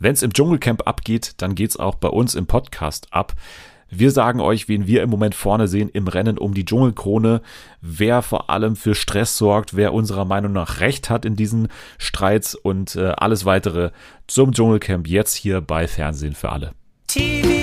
[0.00, 3.34] Wenn es im Dschungelcamp abgeht, dann geht's auch bei uns im Podcast ab.
[3.90, 7.42] Wir sagen euch, wen wir im Moment vorne sehen im Rennen um die Dschungelkrone,
[7.82, 11.68] wer vor allem für Stress sorgt, wer unserer Meinung nach recht hat in diesen
[11.98, 13.90] Streits und äh, alles weitere
[14.26, 16.72] zum Dschungelcamp jetzt hier bei Fernsehen für alle.
[17.06, 17.59] TV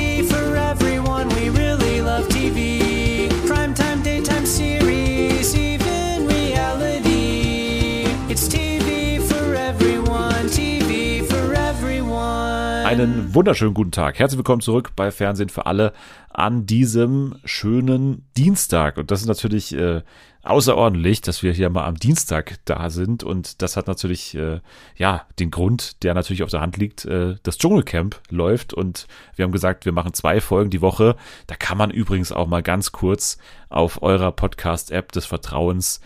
[12.98, 14.18] Einen wunderschönen guten Tag.
[14.18, 15.94] Herzlich willkommen zurück bei Fernsehen für alle
[16.32, 18.98] an diesem schönen Dienstag.
[18.98, 20.02] Und das ist natürlich äh,
[20.42, 23.24] außerordentlich, dass wir hier mal am Dienstag da sind.
[23.24, 24.62] Und das hat natürlich, äh,
[24.96, 27.06] ja, den Grund, der natürlich auf der Hand liegt.
[27.06, 29.06] Äh, das Dschungelcamp läuft und
[29.36, 31.18] wir haben gesagt, wir machen zwei Folgen die Woche.
[31.46, 33.38] Da kann man übrigens auch mal ganz kurz
[33.70, 36.02] auf eurer Podcast-App des Vertrauens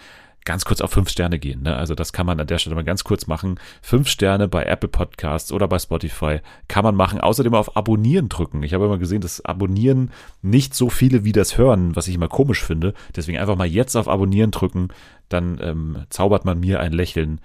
[0.46, 1.64] ganz kurz auf fünf Sterne gehen.
[1.64, 1.76] Ne?
[1.76, 3.60] Also das kann man an der Stelle mal ganz kurz machen.
[3.82, 7.22] Fünf Sterne bei Apple Podcasts oder bei Spotify kann man machen.
[7.22, 8.64] Außerdem auf Abonnieren drücken.
[8.64, 10.12] Ich habe immer gesehen, dass Abonnieren
[10.42, 12.94] nicht so viele wie das hören, was ich immer komisch finde.
[13.16, 14.90] Deswegen einfach mal jetzt auf Abonnieren drücken.
[15.30, 17.40] Dann ähm, zaubert man mir ein Lächeln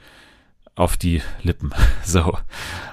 [0.75, 1.71] auf die Lippen.
[2.05, 2.39] So.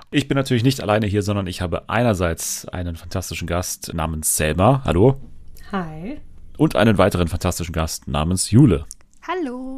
[0.09, 4.83] Ich bin natürlich nicht alleine hier, sondern ich habe einerseits einen fantastischen Gast namens Selma.
[4.85, 5.19] Hallo.
[5.71, 6.19] Hi.
[6.57, 8.85] Und einen weiteren fantastischen Gast namens Jule.
[9.27, 9.72] Hallo.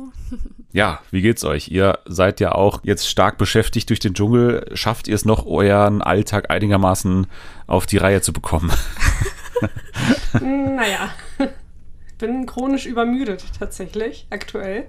[0.72, 1.70] Ja, wie geht's euch?
[1.70, 4.70] Ihr seid ja auch jetzt stark beschäftigt durch den Dschungel.
[4.74, 7.28] Schafft ihr es noch, euren Alltag einigermaßen
[7.68, 8.72] auf die Reihe zu bekommen?
[10.42, 11.12] naja,
[12.18, 14.88] bin chronisch übermüdet tatsächlich, aktuell.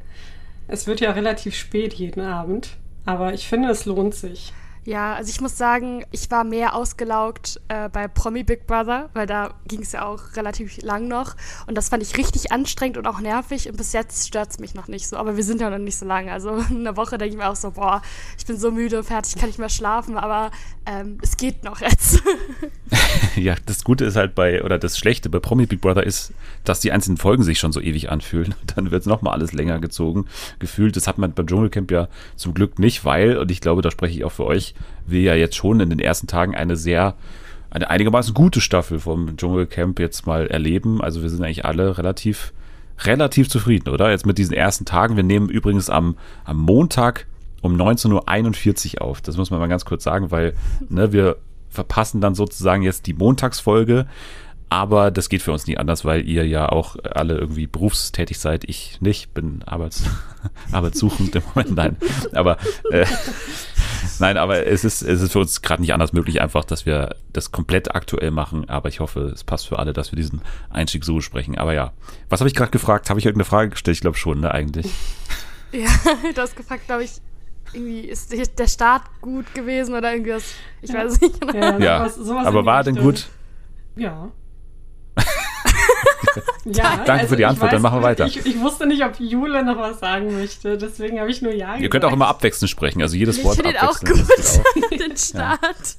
[0.68, 4.52] Es wird ja relativ spät jeden Abend, aber ich finde, es lohnt sich.
[4.86, 9.26] Ja, also ich muss sagen, ich war mehr ausgelaugt äh, bei Promi Big Brother, weil
[9.26, 11.34] da ging es ja auch relativ lang noch.
[11.66, 13.68] Und das fand ich richtig anstrengend und auch nervig.
[13.68, 15.16] Und bis jetzt stört es mich noch nicht so.
[15.16, 16.30] Aber wir sind ja noch nicht so lange.
[16.30, 18.00] Also in einer Woche denke ich mir auch so, boah,
[18.38, 20.16] ich bin so müde, fertig, kann nicht mehr schlafen.
[20.16, 20.52] Aber
[20.86, 22.22] ähm, es geht noch jetzt.
[23.34, 26.78] ja, das Gute ist halt bei, oder das Schlechte bei Promi Big Brother ist, dass
[26.78, 28.54] die einzelnen Folgen sich schon so ewig anfühlen.
[28.76, 30.26] Dann wird es nochmal alles länger gezogen,
[30.60, 30.94] gefühlt.
[30.94, 32.06] Das hat man beim Dschungelcamp ja
[32.36, 34.75] zum Glück nicht, weil, und ich glaube, da spreche ich auch für euch,
[35.06, 37.14] wir ja jetzt schon in den ersten Tagen eine sehr,
[37.70, 41.00] eine einigermaßen gute Staffel vom Dschungelcamp jetzt mal erleben.
[41.00, 42.52] Also wir sind eigentlich alle relativ,
[43.00, 44.10] relativ zufrieden, oder?
[44.10, 45.16] Jetzt mit diesen ersten Tagen.
[45.16, 47.26] Wir nehmen übrigens am, am Montag
[47.62, 49.20] um 19.41 Uhr auf.
[49.20, 50.54] Das muss man mal ganz kurz sagen, weil
[50.88, 51.36] ne, wir
[51.68, 54.06] verpassen dann sozusagen jetzt die Montagsfolge.
[54.68, 58.64] Aber das geht für uns nie anders, weil ihr ja auch alle irgendwie berufstätig seid.
[58.64, 60.04] Ich nicht, bin arbeits
[60.72, 61.76] arbeitssuchend im Moment.
[61.76, 61.96] Nein,
[62.32, 62.58] aber
[62.90, 63.06] äh,
[64.18, 67.16] nein, aber es ist es ist für uns gerade nicht anders möglich, einfach, dass wir
[67.32, 68.68] das komplett aktuell machen.
[68.68, 71.58] Aber ich hoffe, es passt für alle, dass wir diesen Einstieg so besprechen.
[71.58, 71.92] Aber ja,
[72.28, 73.10] was habe ich gerade gefragt?
[73.10, 73.96] Habe ich irgendeine Frage gestellt?
[73.96, 74.86] Ich glaube schon, ne, eigentlich.
[75.72, 75.88] Ja,
[76.32, 77.20] du hast gefragt, glaube ich,
[77.72, 80.54] irgendwie ist der Start gut gewesen oder irgendwas.
[80.80, 81.44] Ich weiß es nicht.
[81.52, 81.98] Ja, ja.
[81.98, 83.28] Sowas, sowas aber war er denn gut?
[83.96, 84.30] Ja.
[86.64, 88.26] ja, Danke also für die Antwort, weiß, dann machen wir weiter.
[88.26, 91.66] Ich, ich, wusste nicht, ob Jule noch was sagen möchte, deswegen habe ich nur Ja
[91.66, 91.82] gesagt.
[91.82, 94.02] Ihr könnt auch immer abwechselnd sprechen, also jedes ich Wort abwechselnd.
[94.02, 95.96] Ich finde auch gut, den Start.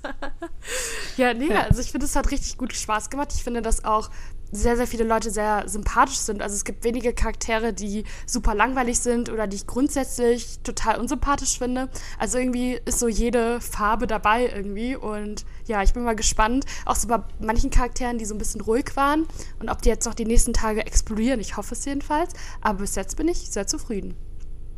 [1.17, 1.61] Ja, ja nee, ja.
[1.61, 3.29] also ich finde, es hat richtig gut Spaß gemacht.
[3.33, 4.09] Ich finde, dass auch
[4.51, 6.41] sehr, sehr viele Leute sehr sympathisch sind.
[6.41, 11.57] Also es gibt wenige Charaktere, die super langweilig sind oder die ich grundsätzlich total unsympathisch
[11.57, 11.89] finde.
[12.17, 14.95] Also irgendwie ist so jede Farbe dabei irgendwie.
[14.95, 18.61] Und ja, ich bin mal gespannt, auch so bei manchen Charakteren, die so ein bisschen
[18.61, 19.25] ruhig waren
[19.59, 21.39] und ob die jetzt noch die nächsten Tage explodieren.
[21.39, 22.33] Ich hoffe es jedenfalls.
[22.61, 24.15] Aber bis jetzt bin ich sehr zufrieden.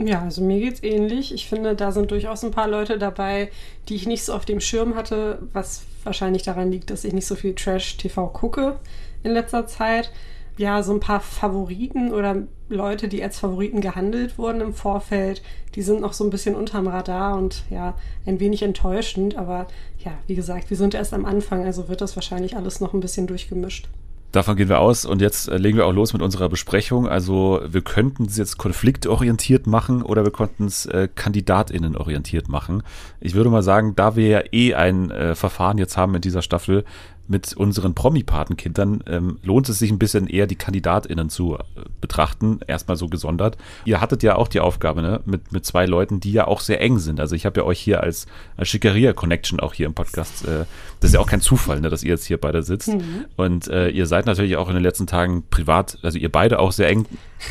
[0.02, 1.34] Ja, also mir geht's ähnlich.
[1.34, 3.52] Ich finde, da sind durchaus ein paar Leute dabei,
[3.90, 7.28] die ich nicht so auf dem Schirm hatte, was wahrscheinlich daran liegt, dass ich nicht
[7.28, 8.80] so viel Trash-TV gucke
[9.24, 10.12] in letzter Zeit.
[10.58, 15.42] Ja, so ein paar Favoriten oder Leute, die als Favoriten gehandelt wurden im Vorfeld,
[15.76, 17.96] die sind noch so ein bisschen unterm Radar und ja,
[18.26, 19.38] ein wenig enttäuschend.
[19.38, 19.68] Aber
[20.04, 23.00] ja, wie gesagt, wir sind erst am Anfang, also wird das wahrscheinlich alles noch ein
[23.00, 23.88] bisschen durchgemischt.
[24.32, 27.08] Davon gehen wir aus und jetzt äh, legen wir auch los mit unserer Besprechung.
[27.08, 32.84] Also wir könnten es jetzt konfliktorientiert machen oder wir konnten es äh, Kandidatinnen orientiert machen.
[33.20, 36.44] Ich würde mal sagen, da wir ja eh ein äh, Verfahren jetzt haben in dieser
[36.44, 36.86] Staffel,
[37.30, 41.60] mit unseren Promi-Patenkindern ähm, lohnt es sich ein bisschen eher die KandidatInnen zu äh,
[42.02, 43.56] betrachten, erstmal so gesondert.
[43.86, 46.82] Ihr hattet ja auch die Aufgabe, ne, mit, mit zwei Leuten, die ja auch sehr
[46.82, 47.20] eng sind.
[47.20, 48.26] Also ich habe ja euch hier als,
[48.58, 50.66] als Schickeria-Connection auch hier im Podcast, äh,
[51.00, 52.90] das ist ja auch kein Zufall, ne, dass ihr jetzt hier beide sitzt.
[52.90, 53.26] Mhm.
[53.36, 56.72] Und äh, ihr seid natürlich auch in den letzten Tagen privat, also ihr beide auch
[56.72, 57.06] sehr eng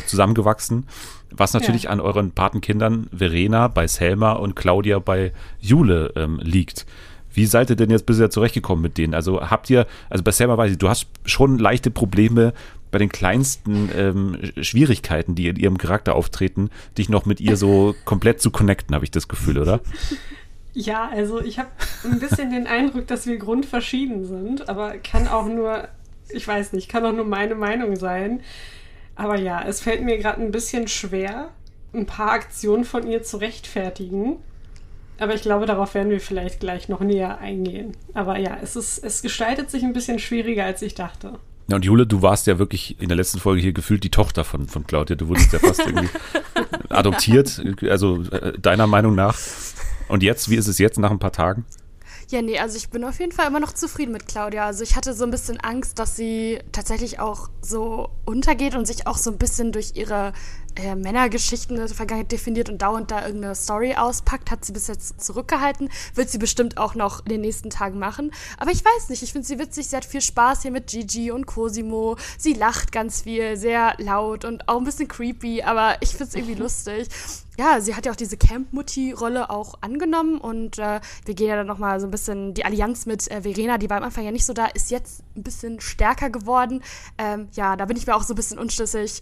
[0.07, 0.87] zusammengewachsen.
[1.31, 1.91] Was natürlich ja.
[1.91, 6.85] an euren Patenkindern Verena bei Selma und Claudia bei Jule ähm, liegt.
[7.33, 9.13] Wie seid ihr denn jetzt bisher zurechtgekommen mit denen?
[9.13, 12.53] Also habt ihr, also bei Selma weiß ich, du hast schon leichte Probleme
[12.91, 17.95] bei den kleinsten ähm, Schwierigkeiten, die in ihrem Charakter auftreten, dich noch mit ihr so
[18.05, 19.79] komplett zu connecten, habe ich das Gefühl, oder?
[20.73, 21.69] Ja, also ich habe
[22.03, 25.87] ein bisschen den Eindruck, dass wir grundverschieden sind, aber kann auch nur,
[26.29, 28.41] ich weiß nicht, kann auch nur meine Meinung sein.
[29.15, 31.49] Aber ja, es fällt mir gerade ein bisschen schwer,
[31.93, 34.37] ein paar Aktionen von ihr zu rechtfertigen.
[35.19, 37.91] Aber ich glaube, darauf werden wir vielleicht gleich noch näher eingehen.
[38.13, 41.39] Aber ja, es, ist, es gestaltet sich ein bisschen schwieriger, als ich dachte.
[41.67, 44.43] Ja, und Jule, du warst ja wirklich in der letzten Folge hier gefühlt die Tochter
[44.43, 45.15] von, von Claudia.
[45.15, 46.09] Du wurdest ja fast irgendwie
[46.89, 49.37] adoptiert, also äh, deiner Meinung nach.
[50.07, 51.65] Und jetzt, wie ist es jetzt nach ein paar Tagen?
[52.31, 54.65] Ja, nee, also ich bin auf jeden Fall immer noch zufrieden mit Claudia.
[54.65, 59.07] Also ich hatte so ein bisschen Angst, dass sie tatsächlich auch so untergeht und sich
[59.07, 60.33] auch so ein bisschen durch ihre
[60.79, 64.51] äh, Männergeschichten der Vergangenheit definiert und dauernd da irgendeine Story auspackt.
[64.51, 65.89] Hat sie bis jetzt zurückgehalten.
[66.15, 68.31] Wird sie bestimmt auch noch in den nächsten Tagen machen.
[68.57, 69.87] Aber ich weiß nicht, ich finde sie witzig.
[69.87, 72.17] Sie hat viel Spaß hier mit Gigi und Cosimo.
[72.37, 76.35] Sie lacht ganz viel, sehr laut und auch ein bisschen creepy, aber ich finde es
[76.35, 77.09] irgendwie lustig
[77.59, 81.67] ja, sie hat ja auch diese Camp-Mutti-Rolle auch angenommen und äh, wir gehen ja dann
[81.67, 84.45] nochmal so ein bisschen die Allianz mit äh, Verena, die war am Anfang ja nicht
[84.45, 86.81] so da, ist jetzt ein bisschen stärker geworden.
[87.17, 89.21] Ähm, ja, da bin ich mir auch so ein bisschen unschlüssig,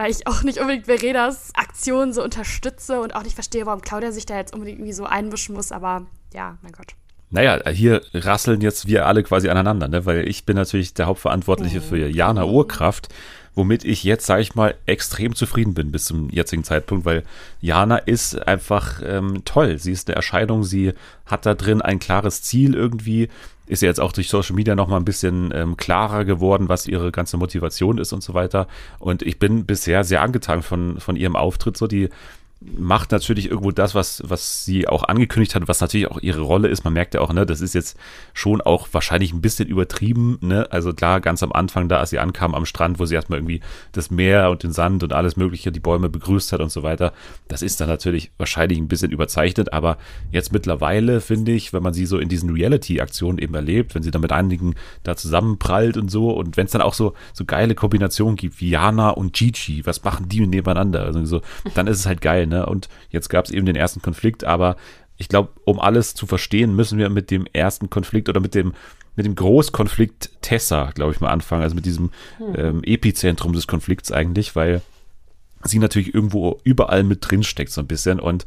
[0.00, 4.12] weil ich auch nicht unbedingt Verenas Aktion so unterstütze und auch nicht verstehe, warum Claudia
[4.12, 6.94] sich da jetzt unbedingt irgendwie so einmischen muss, aber ja, mein Gott.
[7.28, 10.06] Naja, hier rasseln jetzt wir alle quasi aneinander, ne?
[10.06, 11.84] weil ich bin natürlich der Hauptverantwortliche mhm.
[11.84, 13.08] für Jana Urkraft
[13.54, 17.24] womit ich jetzt, sage ich mal, extrem zufrieden bin bis zum jetzigen Zeitpunkt, weil
[17.60, 19.78] Jana ist einfach ähm, toll.
[19.78, 20.92] Sie ist eine Erscheinung, sie
[21.26, 23.28] hat da drin ein klares Ziel irgendwie,
[23.66, 27.12] ist ja jetzt auch durch Social Media nochmal ein bisschen ähm, klarer geworden, was ihre
[27.12, 28.66] ganze Motivation ist und so weiter.
[28.98, 31.76] Und ich bin bisher sehr angetan von, von ihrem Auftritt.
[31.76, 32.08] So, die
[32.60, 36.68] macht natürlich irgendwo das, was, was sie auch angekündigt hat, was natürlich auch ihre Rolle
[36.68, 36.84] ist.
[36.84, 37.96] Man merkt ja auch, ne, das ist jetzt
[38.34, 40.70] schon auch wahrscheinlich ein bisschen übertrieben, ne?
[40.70, 43.60] Also klar, ganz am Anfang, da als sie ankam am Strand, wo sie erstmal irgendwie
[43.92, 47.14] das Meer und den Sand und alles Mögliche, die Bäume begrüßt hat und so weiter,
[47.48, 49.96] das ist dann natürlich wahrscheinlich ein bisschen überzeichnet, aber
[50.30, 54.10] jetzt mittlerweile finde ich, wenn man sie so in diesen Reality-Aktionen eben erlebt, wenn sie
[54.10, 57.74] dann mit einigen da zusammenprallt und so und wenn es dann auch so, so geile
[57.74, 61.04] Kombinationen gibt, wie Jana und Gigi, was machen die nebeneinander?
[61.04, 61.40] Also so,
[61.74, 62.66] dann ist es halt geil, Ne?
[62.66, 64.76] Und jetzt gab es eben den ersten Konflikt, aber
[65.16, 68.74] ich glaube, um alles zu verstehen, müssen wir mit dem ersten Konflikt oder mit dem
[69.16, 72.54] mit dem Großkonflikt Tessa, glaube ich mal, anfangen, also mit diesem hm.
[72.56, 74.82] ähm, Epizentrum des Konflikts eigentlich, weil
[75.64, 78.46] sie natürlich irgendwo überall mit drin steckt so ein bisschen und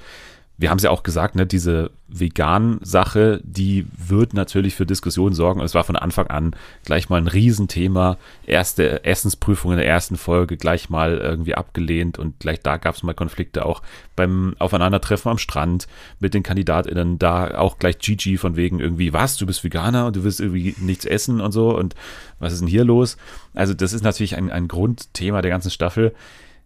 [0.64, 5.60] wir haben es ja auch gesagt, ne, diese Vegan-Sache, die wird natürlich für Diskussionen sorgen.
[5.60, 6.56] es war von Anfang an
[6.86, 8.18] gleich mal ein Riesenthema.
[8.46, 13.04] Erste Essensprüfung in der ersten Folge gleich mal irgendwie abgelehnt und gleich da gab es
[13.04, 13.82] mal Konflikte auch
[14.16, 15.88] beim Aufeinandertreffen am Strand
[16.22, 17.20] mit den KandidatInnen.
[17.20, 20.76] Da auch gleich Gigi von wegen irgendwie, was, du bist Veganer und du willst irgendwie
[20.80, 21.94] nichts essen und so und
[22.40, 23.18] was ist denn hier los?
[23.54, 26.14] Also das ist natürlich ein, ein Grundthema der ganzen Staffel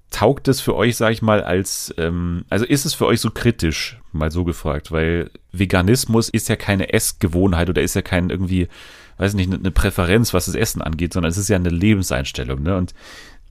[0.10, 3.30] taugt es für euch, sag ich mal, als, ähm, also ist es für euch so
[3.30, 8.68] kritisch, mal so gefragt, weil Veganismus ist ja keine Essgewohnheit oder ist ja kein irgendwie,
[9.18, 12.78] weiß nicht, eine Präferenz, was das Essen angeht, sondern es ist ja eine Lebenseinstellung, ne?
[12.78, 12.94] Und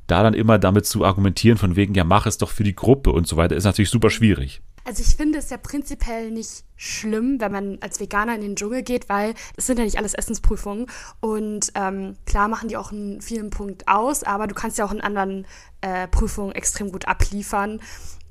[0.06, 3.10] da dann immer damit zu argumentieren, von wegen, ja, mach es doch für die Gruppe
[3.10, 4.60] und so weiter, ist natürlich super schwierig.
[4.86, 8.84] Also ich finde es ja prinzipiell nicht schlimm, wenn man als Veganer in den Dschungel
[8.84, 10.86] geht, weil es sind ja nicht alles Essensprüfungen.
[11.18, 14.92] Und ähm, klar machen die auch einen vielen Punkt aus, aber du kannst ja auch
[14.92, 15.44] in anderen
[15.80, 17.80] äh, Prüfungen extrem gut abliefern.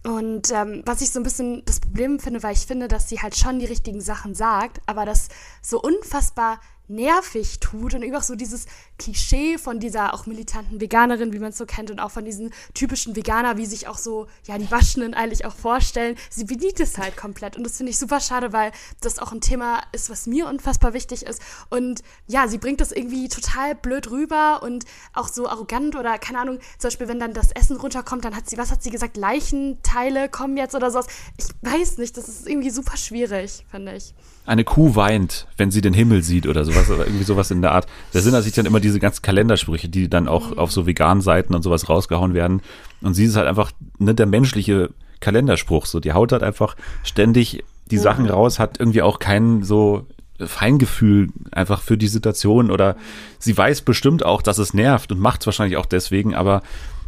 [0.06, 3.22] Und ähm, was ich so ein bisschen das Problem finde, weil ich finde, dass sie
[3.22, 5.28] halt schon die richtigen Sachen sagt, aber das
[5.62, 11.40] so unfassbar nervig tut und auch so dieses Klischee von dieser auch militanten Veganerin, wie
[11.40, 14.58] man es so kennt und auch von diesen typischen Veganer, wie sich auch so, ja,
[14.58, 16.16] die Waschenden eigentlich auch vorstellen.
[16.30, 18.72] Sie bedient es halt komplett und das finde ich super schade, weil
[19.02, 22.92] das auch ein Thema ist, was mir unfassbar wichtig ist und ja, sie bringt das
[22.92, 27.34] irgendwie total blöd rüber und auch so arrogant oder keine Ahnung, zum Beispiel, wenn dann
[27.34, 31.08] das Essen runterkommt, dann hat sie, was hat sie gesagt, Leichenteile kommen jetzt oder sowas.
[31.38, 34.14] Ich weiß nicht, das ist irgendwie super schwierig, finde ich
[34.46, 37.72] eine Kuh weint, wenn sie den Himmel sieht oder sowas, oder irgendwie sowas in der
[37.72, 37.88] Art.
[38.14, 40.60] Da sind natürlich dann immer diese ganzen Kalendersprüche, die dann auch mhm.
[40.60, 42.62] auf so veganen Seiten und sowas rausgehauen werden.
[43.02, 45.86] Und sie ist halt einfach ne, der menschliche Kalenderspruch.
[45.86, 50.08] So, die haut halt einfach ständig die Sachen raus, hat irgendwie auch kein so
[50.40, 52.98] Feingefühl einfach für die Situation oder
[53.40, 56.62] sie weiß bestimmt auch, dass es nervt und macht es wahrscheinlich auch deswegen, aber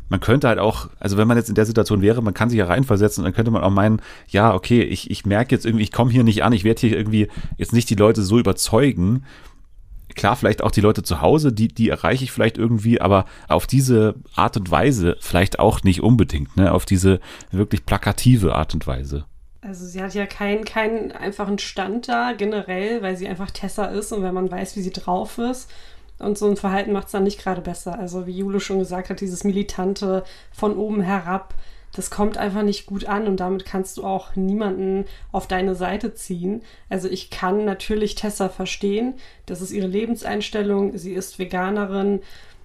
[0.10, 2.60] man könnte halt auch, also wenn man jetzt in der Situation wäre, man kann sich
[2.60, 5.84] ja reinversetzen und dann könnte man auch meinen, ja, okay, ich, ich merke jetzt irgendwie,
[5.84, 9.24] ich komme hier nicht an, ich werde hier irgendwie jetzt nicht die Leute so überzeugen.
[10.18, 13.68] Klar, vielleicht auch die Leute zu Hause, die, die erreiche ich vielleicht irgendwie, aber auf
[13.68, 16.74] diese Art und Weise vielleicht auch nicht unbedingt, ne?
[16.74, 17.20] Auf diese
[17.52, 19.26] wirklich plakative Art und Weise.
[19.62, 24.12] Also sie hat ja keinen keinen einfachen Stand da generell, weil sie einfach Tessa ist
[24.12, 25.70] und wenn man weiß, wie sie drauf ist
[26.18, 28.00] und so ein Verhalten macht es dann nicht gerade besser.
[28.00, 31.54] Also wie Jule schon gesagt hat, dieses militante von oben herab,
[31.98, 36.14] das kommt einfach nicht gut an und damit kannst du auch niemanden auf deine Seite
[36.14, 36.62] ziehen.
[36.90, 39.16] Also ich kann natürlich Tessa verstehen,
[39.48, 42.22] das ist ihre Lebenseinstellung, sie ist Veganerin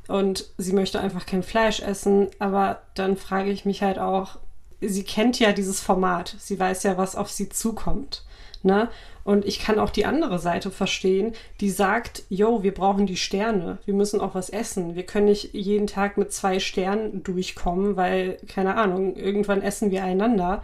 [0.07, 4.37] und sie möchte einfach kein Fleisch essen, aber dann frage ich mich halt auch,
[4.83, 8.27] sie kennt ja dieses Format, sie weiß ja, was auf sie zukommt.
[8.63, 8.91] Ne?
[9.25, 13.79] Und ich kann auch die andere Seite verstehen, die sagt, yo, wir brauchen die Sterne,
[13.85, 14.95] wir müssen auch was essen.
[14.95, 20.05] Wir können nicht jeden Tag mit zwei Sternen durchkommen, weil, keine Ahnung, irgendwann essen wir
[20.05, 20.63] einander.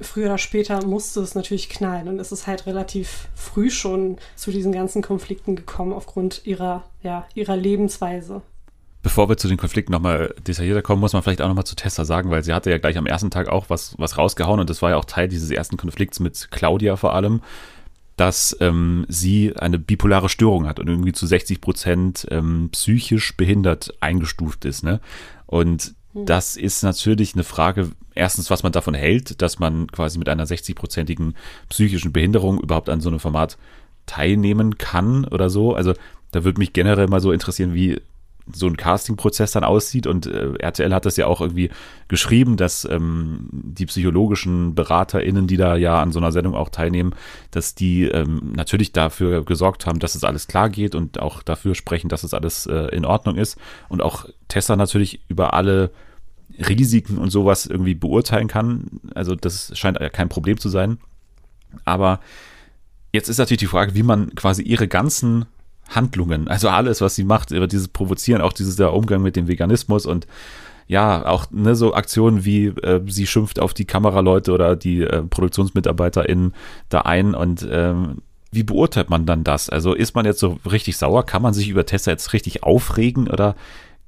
[0.00, 4.50] Früher oder später musste es natürlich knallen und es ist halt relativ früh schon zu
[4.50, 8.42] diesen ganzen Konflikten gekommen aufgrund ihrer, ja, ihrer Lebensweise.
[9.02, 12.04] Bevor wir zu den Konflikten nochmal detaillierter kommen, muss man vielleicht auch nochmal zu Tessa
[12.04, 14.82] sagen, weil sie hatte ja gleich am ersten Tag auch was, was rausgehauen und das
[14.82, 17.40] war ja auch Teil dieses ersten Konflikts mit Claudia vor allem,
[18.16, 23.94] dass ähm, sie eine bipolare Störung hat und irgendwie zu 60 Prozent ähm, psychisch behindert
[24.00, 24.82] eingestuft ist.
[24.82, 25.00] Ne?
[25.46, 26.24] Und hm.
[26.24, 30.46] das ist natürlich eine Frage, erstens, was man davon hält, dass man quasi mit einer
[30.46, 31.34] 60-prozentigen
[31.68, 33.58] psychischen Behinderung überhaupt an so einem Format
[34.06, 35.74] teilnehmen kann oder so.
[35.74, 35.92] Also
[36.30, 38.00] da würde mich generell mal so interessieren, wie
[38.52, 40.06] so ein Casting-Prozess dann aussieht.
[40.06, 41.70] Und äh, RTL hat das ja auch irgendwie
[42.08, 47.14] geschrieben, dass ähm, die psychologischen BeraterInnen, die da ja an so einer Sendung auch teilnehmen,
[47.50, 51.74] dass die ähm, natürlich dafür gesorgt haben, dass es alles klar geht und auch dafür
[51.74, 53.58] sprechen, dass es alles äh, in Ordnung ist.
[53.88, 55.90] Und auch Tessa natürlich über alle
[56.58, 59.00] Risiken und sowas irgendwie beurteilen kann.
[59.14, 60.98] Also das scheint ja kein Problem zu sein.
[61.84, 62.20] Aber
[63.12, 65.46] jetzt ist natürlich die Frage, wie man quasi ihre ganzen
[65.88, 69.48] Handlungen, also alles, was sie macht, über dieses Provozieren, auch dieses der Umgang mit dem
[69.48, 70.26] Veganismus und
[70.88, 75.22] ja, auch ne, so Aktionen wie äh, sie schimpft auf die Kameraleute oder die äh,
[75.22, 76.54] ProduktionsmitarbeiterInnen
[76.88, 79.68] da ein und ähm, wie beurteilt man dann das?
[79.68, 81.26] Also ist man jetzt so richtig sauer?
[81.26, 83.56] Kann man sich über Tessa jetzt richtig aufregen oder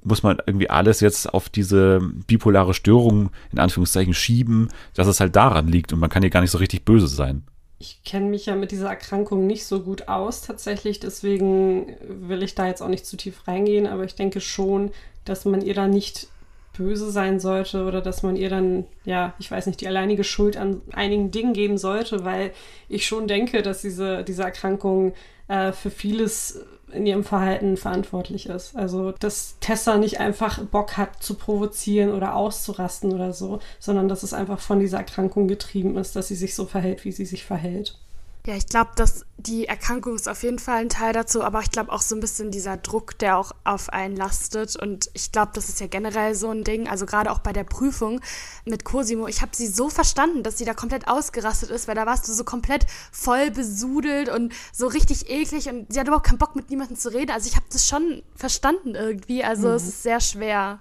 [0.05, 5.35] muss man irgendwie alles jetzt auf diese bipolare Störung in Anführungszeichen schieben, dass es halt
[5.35, 7.43] daran liegt und man kann hier gar nicht so richtig böse sein?
[7.79, 12.55] Ich kenne mich ja mit dieser Erkrankung nicht so gut aus tatsächlich, deswegen will ich
[12.55, 14.91] da jetzt auch nicht zu tief reingehen, aber ich denke schon,
[15.25, 16.29] dass man ihr da nicht
[16.77, 20.57] böse sein sollte oder dass man ihr dann, ja, ich weiß nicht, die alleinige Schuld
[20.57, 22.53] an einigen Dingen geben sollte, weil
[22.89, 25.13] ich schon denke, dass diese, diese Erkrankung
[25.49, 28.77] äh, für vieles in ihrem Verhalten verantwortlich ist.
[28.77, 34.23] Also, dass Tessa nicht einfach Bock hat zu provozieren oder auszurasten oder so, sondern dass
[34.23, 37.45] es einfach von dieser Erkrankung getrieben ist, dass sie sich so verhält, wie sie sich
[37.45, 37.99] verhält.
[38.49, 41.71] Ja, ich glaube, dass die Erkrankung ist auf jeden Fall ein Teil dazu, aber ich
[41.71, 44.75] glaube auch so ein bisschen dieser Druck, der auch auf einen lastet.
[44.75, 46.89] Und ich glaube, das ist ja generell so ein Ding.
[46.89, 48.23] Also gerade auch bei der Prüfung
[48.65, 52.07] mit Cosimo, ich habe sie so verstanden, dass sie da komplett ausgerastet ist, weil da
[52.07, 56.39] warst du so komplett voll besudelt und so richtig eklig und sie hat überhaupt keinen
[56.39, 57.33] Bock mit niemandem zu reden.
[57.33, 59.45] Also ich habe das schon verstanden irgendwie.
[59.45, 59.75] Also mhm.
[59.75, 60.81] es ist sehr schwer.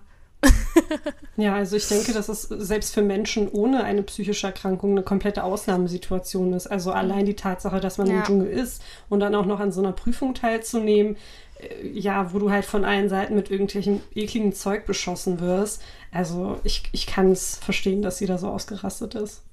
[1.38, 5.44] Ja, also ich denke, dass es selbst für Menschen ohne eine psychische Erkrankung eine komplette
[5.44, 6.68] Ausnahmesituation ist.
[6.68, 8.18] Also allein die Tatsache, dass man ja.
[8.18, 11.18] im Dschungel ist und dann auch noch an so einer Prüfung teilzunehmen,
[11.60, 15.82] äh, ja, wo du halt von allen Seiten mit irgendwelchem ekligen Zeug beschossen wirst.
[16.12, 19.44] Also ich, ich kann es verstehen, dass sie da so ausgerastet ist.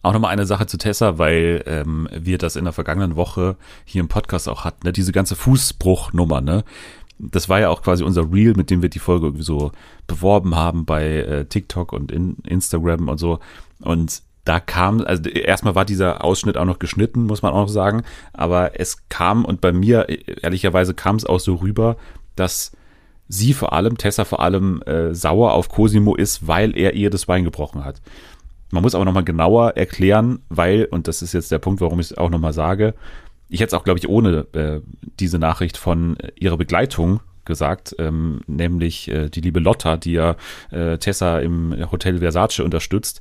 [0.00, 4.00] Auch nochmal eine Sache zu Tessa, weil ähm, wir das in der vergangenen Woche hier
[4.00, 4.92] im Podcast auch hatten, ne?
[4.92, 6.62] diese ganze Fußbruchnummer, ne?
[7.18, 9.72] Das war ja auch quasi unser Reel, mit dem wir die Folge irgendwie so
[10.06, 13.40] beworben haben bei äh, TikTok und in Instagram und so.
[13.80, 17.68] Und da kam, also erstmal war dieser Ausschnitt auch noch geschnitten, muss man auch noch
[17.68, 20.06] sagen, aber es kam und bei mir,
[20.42, 21.96] ehrlicherweise kam es auch so rüber,
[22.34, 22.72] dass
[23.28, 27.26] sie vor allem, Tessa vor allem äh, sauer auf Cosimo ist, weil er ihr das
[27.26, 28.00] Bein gebrochen hat.
[28.70, 32.10] Man muss aber nochmal genauer erklären, weil, und das ist jetzt der Punkt, warum ich
[32.10, 32.94] es auch nochmal sage,
[33.48, 34.80] ich hätte es auch, glaube ich, ohne äh,
[35.18, 40.36] diese Nachricht von äh, ihrer Begleitung gesagt, ähm, nämlich äh, die liebe Lotta, die ja
[40.70, 43.20] äh, Tessa im Hotel Versace unterstützt.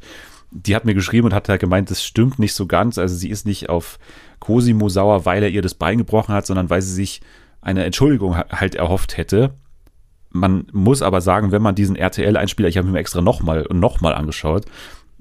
[0.52, 2.98] Die hat mir geschrieben und hat halt gemeint, das stimmt nicht so ganz.
[2.98, 4.00] Also sie ist nicht auf
[4.40, 7.22] Cosimo sauer, weil er ihr das Bein gebrochen hat, sondern weil sie sich
[7.62, 9.54] eine Entschuldigung halt erhofft hätte.
[10.30, 14.14] Man muss aber sagen, wenn man diesen RTL-Einspieler, ich habe mir extra nochmal und nochmal
[14.14, 14.66] angeschaut,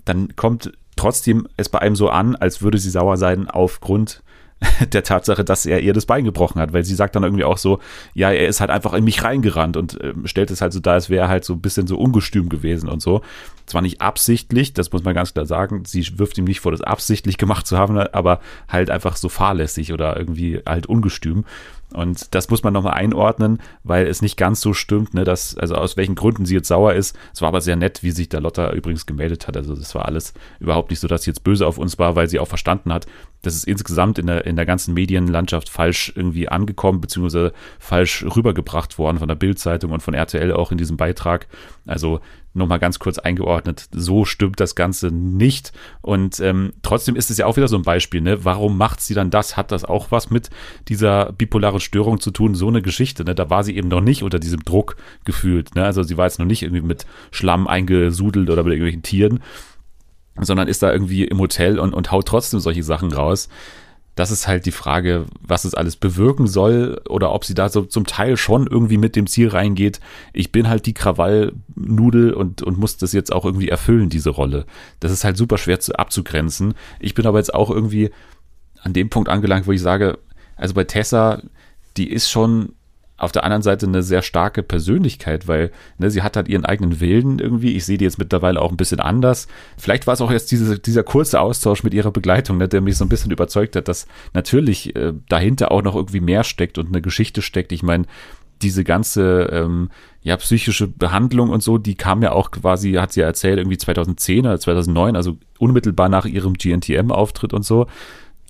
[0.05, 4.23] dann kommt trotzdem es bei einem so an, als würde sie sauer sein aufgrund
[4.93, 7.59] der Tatsache, dass er ihr das Bein gebrochen hat, weil sie sagt dann irgendwie auch
[7.59, 7.79] so,
[8.15, 10.95] ja, er ist halt einfach in mich reingerannt und äh, stellt es halt so dar,
[10.95, 13.21] als wäre er halt so ein bisschen so ungestüm gewesen und so.
[13.67, 16.81] Zwar nicht absichtlich, das muss man ganz klar sagen, sie wirft ihm nicht vor, das
[16.81, 21.45] absichtlich gemacht zu haben, aber halt einfach so fahrlässig oder irgendwie halt ungestüm.
[21.93, 25.76] Und das muss man nochmal einordnen, weil es nicht ganz so stimmt, ne, dass, also
[25.76, 27.16] aus welchen Gründen sie jetzt sauer ist.
[27.33, 29.57] Es war aber sehr nett, wie sich da Lotta übrigens gemeldet hat.
[29.57, 32.28] Also das war alles überhaupt nicht so, dass sie jetzt böse auf uns war, weil
[32.28, 33.07] sie auch verstanden hat,
[33.43, 38.99] dass es insgesamt in der, in der ganzen Medienlandschaft falsch irgendwie angekommen, beziehungsweise falsch rübergebracht
[38.99, 41.47] worden von der Bildzeitung und von RTL auch in diesem Beitrag.
[41.87, 42.21] Also
[42.57, 43.89] nochmal ganz kurz eingeordnet.
[43.93, 45.73] So stimmt das Ganze nicht.
[46.03, 48.45] Und ähm, trotzdem ist es ja auch wieder so ein Beispiel, ne?
[48.45, 49.57] Warum macht sie dann das?
[49.57, 50.51] Hat das auch was mit
[50.89, 52.55] dieser bipolaren Störung zu tun?
[52.55, 53.35] So eine Geschichte, ne?
[53.35, 55.75] Da war sie eben noch nicht unter diesem Druck gefühlt.
[55.75, 55.85] Ne?
[55.85, 59.43] Also sie war jetzt noch nicht irgendwie mit Schlamm eingesudelt oder mit irgendwelchen Tieren,
[60.41, 63.49] sondern ist da irgendwie im Hotel und, und haut trotzdem solche Sachen raus
[64.16, 67.82] das ist halt die Frage, was es alles bewirken soll oder ob sie da so
[67.82, 70.00] zum Teil schon irgendwie mit dem Ziel reingeht.
[70.32, 74.64] Ich bin halt die Krawallnudel und, und muss das jetzt auch irgendwie erfüllen, diese Rolle.
[75.00, 76.75] Das ist halt super schwer zu, abzugrenzen.
[76.99, 78.11] Ich bin aber jetzt auch irgendwie
[78.80, 80.18] an dem Punkt angelangt, wo ich sage,
[80.56, 81.42] also bei Tessa,
[81.99, 82.73] die ist schon
[83.18, 87.00] auf der anderen Seite eine sehr starke Persönlichkeit, weil ne, sie hat halt ihren eigenen
[87.00, 87.75] Willen irgendwie.
[87.75, 89.49] Ich sehe die jetzt mittlerweile auch ein bisschen anders.
[89.78, 92.96] Vielleicht war es auch jetzt diese, dieser kurze Austausch mit ihrer Begleitung, ne, der mich
[92.96, 96.88] so ein bisschen überzeugt hat, dass natürlich äh, dahinter auch noch irgendwie mehr steckt und
[96.88, 97.73] eine Geschichte steckt.
[97.73, 98.04] Ich meine,
[98.62, 99.90] diese ganze ähm,
[100.23, 103.78] ja psychische Behandlung und so, die kam ja auch quasi, hat sie ja erzählt, irgendwie
[103.78, 107.87] 2010 oder 2009, also unmittelbar nach ihrem GNTM-Auftritt und so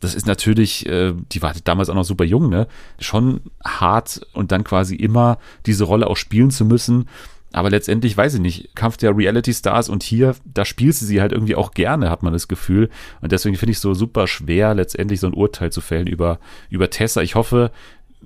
[0.00, 2.67] das ist natürlich, äh, die war damals auch noch super jung, ne?
[2.99, 7.09] Schon hart und dann quasi immer diese Rolle auch spielen zu müssen.
[7.53, 11.23] Aber letztendlich, weiß ich nicht, Kampf der Reality Stars und hier, da spielt sie sie
[11.23, 12.91] halt irgendwie auch gerne, hat man das Gefühl.
[13.23, 16.38] Und deswegen finde ich es so super schwer, letztendlich so ein Urteil zu fällen über,
[16.69, 17.23] über Tessa.
[17.23, 17.71] Ich hoffe,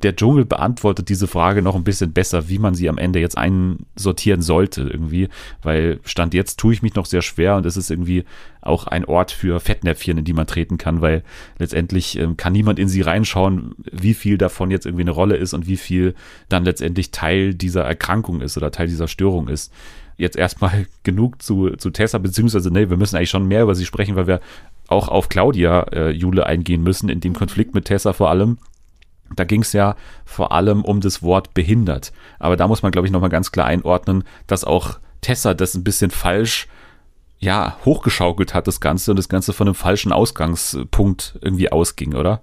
[0.03, 3.39] der Dschungel beantwortet diese Frage noch ein bisschen besser, wie man sie am Ende jetzt
[3.39, 5.29] einsortieren sollte irgendwie,
[5.63, 8.25] weil Stand jetzt tue ich mich noch sehr schwer und es ist irgendwie
[8.61, 11.23] auch ein Ort für Fettnäpfchen, in die man treten kann, weil
[11.59, 15.55] letztendlich ähm, kann niemand in sie reinschauen, wie viel davon jetzt irgendwie eine Rolle ist
[15.55, 16.15] und wie viel
[16.49, 19.73] dann letztendlich Teil dieser Erkrankung ist oder Teil dieser Störung ist.
[20.17, 23.87] Jetzt erstmal genug zu, zu Tessa, beziehungsweise nee, wir müssen eigentlich schon mehr über sie
[23.87, 24.41] sprechen, weil wir
[24.89, 28.59] auch auf Claudia äh, Jule eingehen müssen, in dem Konflikt mit Tessa vor allem.
[29.37, 32.13] Da ging es ja vor allem um das Wort behindert.
[32.39, 35.85] Aber da muss man, glaube ich, nochmal ganz klar einordnen, dass auch Tessa das ein
[35.85, 36.69] bisschen falsch
[37.41, 42.43] ja, hochgeschaukelt hat, das Ganze, und das Ganze von einem falschen Ausgangspunkt irgendwie ausging, oder?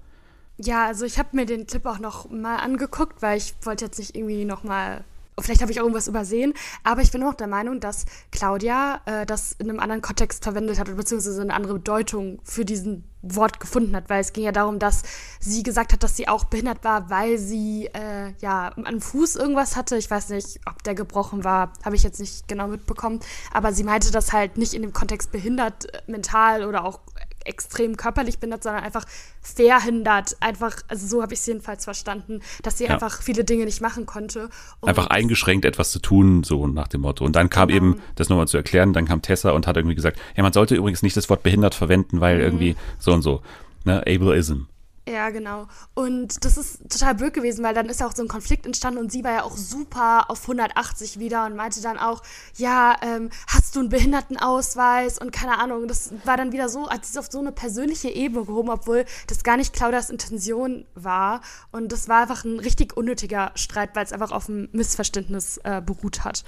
[0.57, 3.99] Ja, also ich habe mir den Clip auch noch mal angeguckt, weil ich wollte jetzt
[3.99, 5.03] nicht irgendwie noch mal
[5.39, 6.53] Vielleicht habe ich irgendwas übersehen,
[6.83, 10.79] aber ich bin auch der Meinung, dass Claudia äh, das in einem anderen Kontext verwendet
[10.79, 14.79] hat, beziehungsweise eine andere Bedeutung für diesen Wort gefunden hat, weil es ging ja darum,
[14.79, 15.03] dass
[15.39, 19.75] sie gesagt hat, dass sie auch behindert war, weil sie äh, ja am Fuß irgendwas
[19.75, 19.97] hatte.
[19.97, 23.19] Ich weiß nicht, ob der gebrochen war, habe ich jetzt nicht genau mitbekommen,
[23.51, 26.99] aber sie meinte das halt nicht in dem Kontext behindert, äh, mental oder auch
[27.47, 29.05] extrem körperlich behindert, sondern einfach
[29.41, 30.35] verhindert.
[30.39, 32.91] Einfach, also so habe ich es jedenfalls verstanden, dass sie ja.
[32.91, 34.49] einfach viele Dinge nicht machen konnte.
[34.79, 37.25] Und einfach eingeschränkt etwas zu tun, so nach dem Motto.
[37.25, 37.77] Und dann kam genau.
[37.77, 40.75] eben, das nochmal zu erklären, dann kam Tessa und hat irgendwie gesagt, ja, man sollte
[40.75, 42.43] übrigens nicht das Wort behindert verwenden, weil mhm.
[42.43, 43.41] irgendwie so und so.
[43.85, 44.67] Ne, Ableism.
[45.07, 45.67] Ja, genau.
[45.93, 48.99] Und das ist total blöd gewesen, weil dann ist ja auch so ein Konflikt entstanden
[48.99, 52.21] und sie war ja auch super auf 180 wieder und meinte dann auch,
[52.57, 55.87] ja, ähm, hast du einen Behindertenausweis und keine Ahnung.
[55.87, 59.43] Das war dann wieder so, als sie auf so eine persönliche Ebene gehoben, obwohl das
[59.43, 61.39] gar nicht Claudias Intention war.
[61.71, 65.81] Und das war einfach ein richtig unnötiger Streit, weil es einfach auf einem Missverständnis äh,
[65.81, 66.43] beruht hat.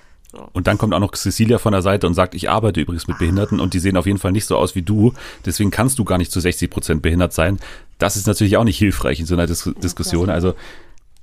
[0.54, 3.18] Und dann kommt auch noch Cecilia von der Seite und sagt, ich arbeite übrigens mit
[3.18, 5.14] Behinderten und die sehen auf jeden Fall nicht so aus wie du.
[5.46, 7.60] Deswegen kannst du gar nicht zu 60 Prozent behindert sein.
[7.98, 10.30] Das ist natürlich auch nicht hilfreich in so einer Dis Diskussion.
[10.30, 10.54] Also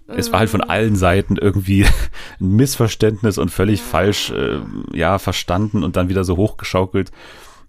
[0.09, 1.85] es war halt von allen Seiten irgendwie
[2.41, 4.59] ein Missverständnis und völlig falsch äh,
[4.93, 7.13] ja verstanden und dann wieder so hochgeschaukelt.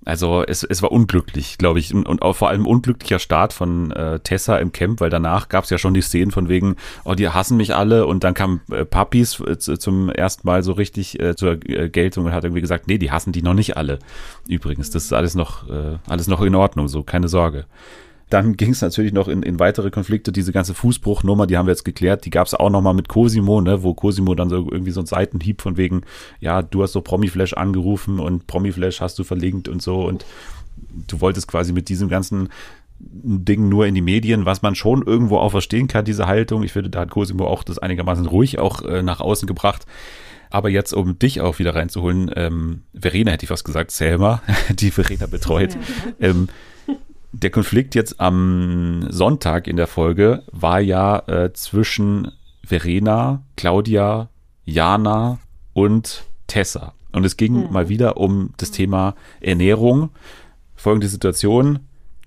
[0.06, 4.20] Also es, es war unglücklich, glaube ich, und auch vor allem unglücklicher Start von äh,
[4.20, 7.28] Tessa im Camp, weil danach gab es ja schon die Szenen von wegen, oh, die
[7.28, 11.36] hassen mich alle und dann kam äh, Puppies äh, zum ersten Mal so richtig äh,
[11.36, 14.00] zur äh, Geltung und hat irgendwie gesagt, nee, die hassen die noch nicht alle.
[14.48, 17.66] Übrigens, das ist alles noch, äh, alles noch in Ordnung, so keine Sorge.
[18.30, 20.32] Dann ging es natürlich noch in, in weitere Konflikte.
[20.32, 22.26] Diese ganze Fußbruchnummer, die haben wir jetzt geklärt.
[22.26, 25.00] Die gab es auch noch mal mit Cosimo, ne, wo Cosimo dann so irgendwie so
[25.00, 26.02] ein Seitenhieb von wegen,
[26.40, 30.26] ja, du hast so Promiflash angerufen und Promiflash hast du verlinkt und so und
[31.08, 32.50] du wolltest quasi mit diesem ganzen
[33.00, 36.64] Ding nur in die Medien, was man schon irgendwo auch verstehen kann, diese Haltung.
[36.64, 39.86] Ich finde, da hat Cosimo auch das einigermaßen ruhig auch äh, nach außen gebracht.
[40.50, 44.92] Aber jetzt, um dich auch wieder reinzuholen, ähm, Verena hätte ich was gesagt, Selma, die
[44.92, 45.76] Verena betreut.
[46.20, 46.30] Ja.
[46.30, 46.50] Ähm,
[47.32, 52.32] der Konflikt jetzt am Sonntag in der Folge war ja äh, zwischen
[52.64, 54.30] Verena, Claudia,
[54.66, 55.40] Jana
[55.74, 56.94] und Tessa.
[57.12, 57.72] Und es ging mhm.
[57.72, 60.10] mal wieder um das Thema Ernährung.
[60.76, 61.80] Folgende Situation.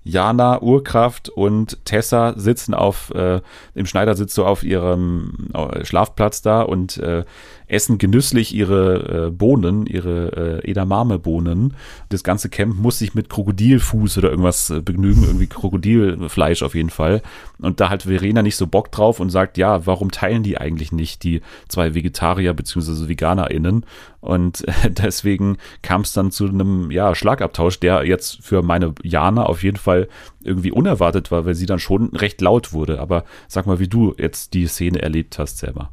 [0.03, 3.39] Jana, Urkraft und Tessa sitzen auf, äh,
[3.75, 7.23] im Schneidersitz so auf ihrem äh, Schlafplatz da und äh,
[7.71, 11.73] essen genüsslich ihre äh, Bohnen, ihre äh, Edamame-Bohnen.
[12.09, 16.89] Das ganze Camp muss sich mit Krokodilfuß oder irgendwas äh, begnügen, irgendwie Krokodilfleisch auf jeden
[16.89, 17.21] Fall.
[17.59, 20.91] Und da hat Verena nicht so Bock drauf und sagt, ja, warum teilen die eigentlich
[20.91, 23.07] nicht, die zwei Vegetarier bzw.
[23.07, 23.85] VeganerInnen?
[24.19, 29.63] Und deswegen kam es dann zu einem ja, Schlagabtausch, der jetzt für meine Jana auf
[29.63, 30.09] jeden Fall
[30.43, 32.99] irgendwie unerwartet war, weil sie dann schon recht laut wurde.
[32.99, 35.89] Aber sag mal, wie du jetzt die Szene erlebt hast selber.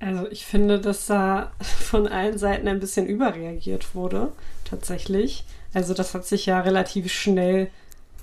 [0.00, 4.32] Also ich finde, dass da von allen Seiten ein bisschen überreagiert wurde,
[4.64, 5.44] tatsächlich.
[5.72, 7.70] Also das hat sich ja relativ schnell,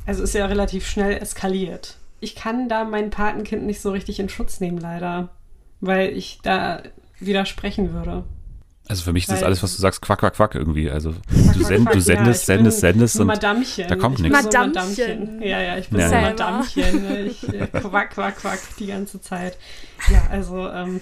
[0.06, 1.98] also ist ja relativ schnell eskaliert.
[2.20, 5.30] Ich kann da mein Patenkind nicht so richtig in Schutz nehmen, leider,
[5.80, 6.82] weil ich da
[7.20, 8.24] widersprechen würde.
[8.90, 10.90] Also für mich ist das alles, was du sagst, quack, quack, quack irgendwie.
[10.90, 11.14] Also
[11.54, 13.88] du, send, du sendest, ja, sendest, sendest und Madamchen.
[13.88, 14.44] da kommt nichts.
[14.44, 15.42] Madamchen.
[15.42, 16.10] Ja, ja, ich bin ja.
[16.10, 17.28] so Madamchen.
[17.28, 19.58] Ich äh, quack, quack, quack die ganze Zeit.
[20.10, 21.02] Ja, also ähm,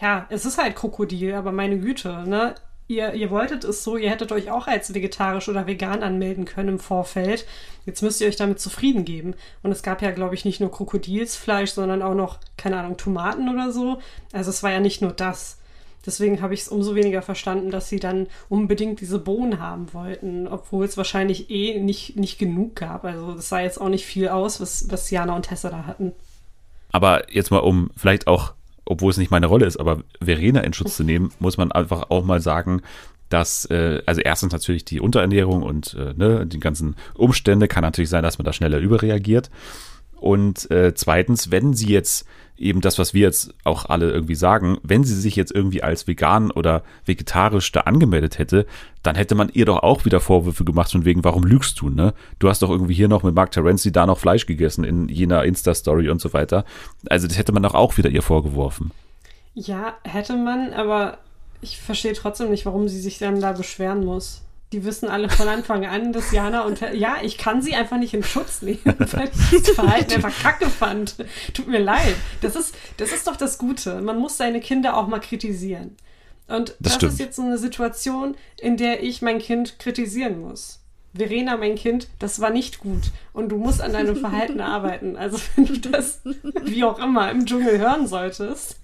[0.00, 2.54] ja, es ist halt Krokodil, aber meine Güte, ne?
[2.88, 6.68] Ihr, ihr wolltet es so, ihr hättet euch auch als vegetarisch oder vegan anmelden können
[6.68, 7.44] im Vorfeld.
[7.84, 9.34] Jetzt müsst ihr euch damit zufrieden geben.
[9.64, 13.48] Und es gab ja, glaube ich, nicht nur Krokodilsfleisch, sondern auch noch, keine Ahnung, Tomaten
[13.48, 13.98] oder so.
[14.32, 15.58] Also es war ja nicht nur das.
[16.04, 20.46] Deswegen habe ich es umso weniger verstanden, dass sie dann unbedingt diese Bohnen haben wollten,
[20.46, 23.04] obwohl es wahrscheinlich eh nicht, nicht genug gab.
[23.04, 26.12] Also das sah jetzt auch nicht viel aus, was, was Jana und Tessa da hatten.
[26.92, 28.54] Aber jetzt mal, um vielleicht auch
[28.86, 32.10] obwohl es nicht meine Rolle ist, aber Verena in Schutz zu nehmen, muss man einfach
[32.10, 32.82] auch mal sagen,
[33.28, 38.10] dass, äh, also erstens natürlich die Unterernährung und äh, ne, die ganzen Umstände, kann natürlich
[38.10, 39.50] sein, dass man da schneller überreagiert.
[40.16, 42.26] Und äh, zweitens, wenn sie jetzt
[42.58, 46.06] eben das, was wir jetzt auch alle irgendwie sagen, wenn sie sich jetzt irgendwie als
[46.06, 48.66] vegan oder vegetarisch da angemeldet hätte,
[49.02, 52.14] dann hätte man ihr doch auch wieder Vorwürfe gemacht von wegen, warum lügst du, ne?
[52.38, 55.44] Du hast doch irgendwie hier noch mit Mark Terenzi da noch Fleisch gegessen in jener
[55.44, 56.64] Insta-Story und so weiter.
[57.10, 58.90] Also das hätte man doch auch wieder ihr vorgeworfen.
[59.54, 61.18] Ja, hätte man, aber
[61.60, 64.42] ich verstehe trotzdem nicht, warum sie sich dann da beschweren muss.
[64.72, 68.14] Die wissen alle von Anfang an, dass Jana und ja, ich kann sie einfach nicht
[68.14, 71.16] in Schutz nehmen, weil ich das Verhalten einfach kacke fand.
[71.54, 72.16] Tut mir leid.
[72.40, 74.00] Das ist, das ist doch das Gute.
[74.00, 75.96] Man muss seine Kinder auch mal kritisieren.
[76.48, 80.80] Und das, das ist jetzt so eine Situation, in der ich mein Kind kritisieren muss.
[81.14, 83.10] Verena, mein Kind, das war nicht gut.
[83.32, 85.16] Und du musst an deinem Verhalten arbeiten.
[85.16, 86.20] Also, wenn du das,
[86.64, 88.78] wie auch immer, im Dschungel hören solltest,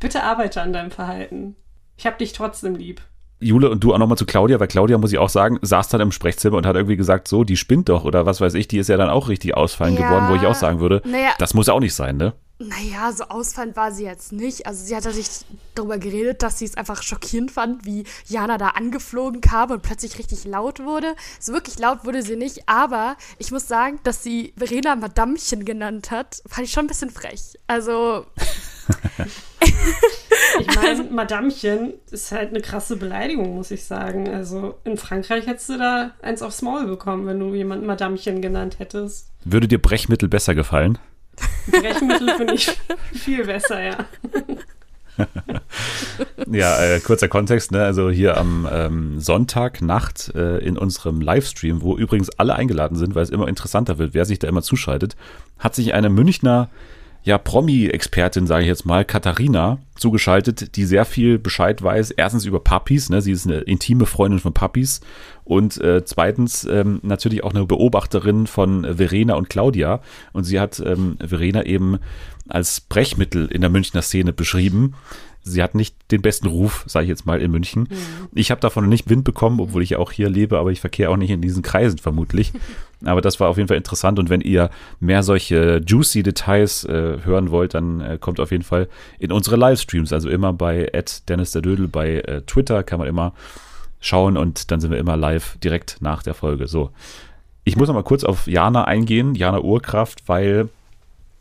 [0.00, 1.56] bitte arbeite an deinem Verhalten.
[1.96, 3.00] Ich hab dich trotzdem lieb.
[3.40, 6.00] Jule und du auch nochmal zu Claudia, weil Claudia, muss ich auch sagen, saß dann
[6.00, 8.78] im Sprechzimmer und hat irgendwie gesagt, so, die spinnt doch oder was weiß ich, die
[8.78, 11.54] ist ja dann auch richtig ausfallend ja, geworden, wo ich auch sagen würde, naja, das
[11.54, 12.34] muss auch nicht sein, ne?
[12.62, 14.66] Naja, so ausfallend war sie jetzt nicht.
[14.66, 15.26] Also sie hat sich
[15.74, 20.18] darüber geredet, dass sie es einfach schockierend fand, wie Jana da angeflogen kam und plötzlich
[20.18, 21.14] richtig laut wurde.
[21.38, 26.10] So wirklich laut wurde sie nicht, aber ich muss sagen, dass sie Verena Madamchen genannt
[26.10, 27.54] hat, fand ich schon ein bisschen frech.
[27.66, 28.26] Also
[30.60, 34.28] ich meine, Madamchen ist halt eine krasse Beleidigung, muss ich sagen.
[34.28, 38.78] Also in Frankreich hättest du da eins aufs Maul bekommen, wenn du jemanden Madamchen genannt
[38.78, 39.30] hättest.
[39.44, 40.98] Würde dir Brechmittel besser gefallen?
[41.70, 42.70] Brechmittel finde ich
[43.12, 43.96] viel besser, ja.
[46.50, 47.84] ja, äh, kurzer Kontext, ne?
[47.84, 53.22] also hier am ähm, Sonntagnacht äh, in unserem Livestream, wo übrigens alle eingeladen sind, weil
[53.22, 55.16] es immer interessanter wird, wer sich da immer zuschaltet,
[55.58, 56.68] hat sich eine Münchner
[57.22, 62.12] ja, Promi-Expertin, sage ich jetzt mal, Katharina, zugeschaltet, die sehr viel Bescheid weiß.
[62.12, 63.20] Erstens über Puppies, ne?
[63.20, 65.00] sie ist eine intime Freundin von Puppies.
[65.44, 70.00] Und äh, zweitens ähm, natürlich auch eine Beobachterin von Verena und Claudia.
[70.32, 71.98] Und sie hat ähm, Verena eben
[72.48, 74.94] als Brechmittel in der Münchner Szene beschrieben
[75.50, 77.82] sie hat nicht den besten Ruf, sage ich jetzt mal, in München.
[77.82, 78.28] Mhm.
[78.34, 81.10] Ich habe davon nicht Wind bekommen, obwohl ich ja auch hier lebe, aber ich verkehre
[81.10, 82.52] auch nicht in diesen Kreisen vermutlich.
[83.04, 87.18] aber das war auf jeden Fall interessant und wenn ihr mehr solche juicy Details äh,
[87.24, 90.90] hören wollt, dann äh, kommt auf jeden Fall in unsere Livestreams, also immer bei
[91.28, 93.32] Dennis der Dödel bei äh, Twitter kann man immer
[94.00, 96.66] schauen und dann sind wir immer live direkt nach der Folge.
[96.66, 96.90] So.
[97.64, 100.68] Ich muss noch mal kurz auf Jana eingehen, Jana Urkraft, weil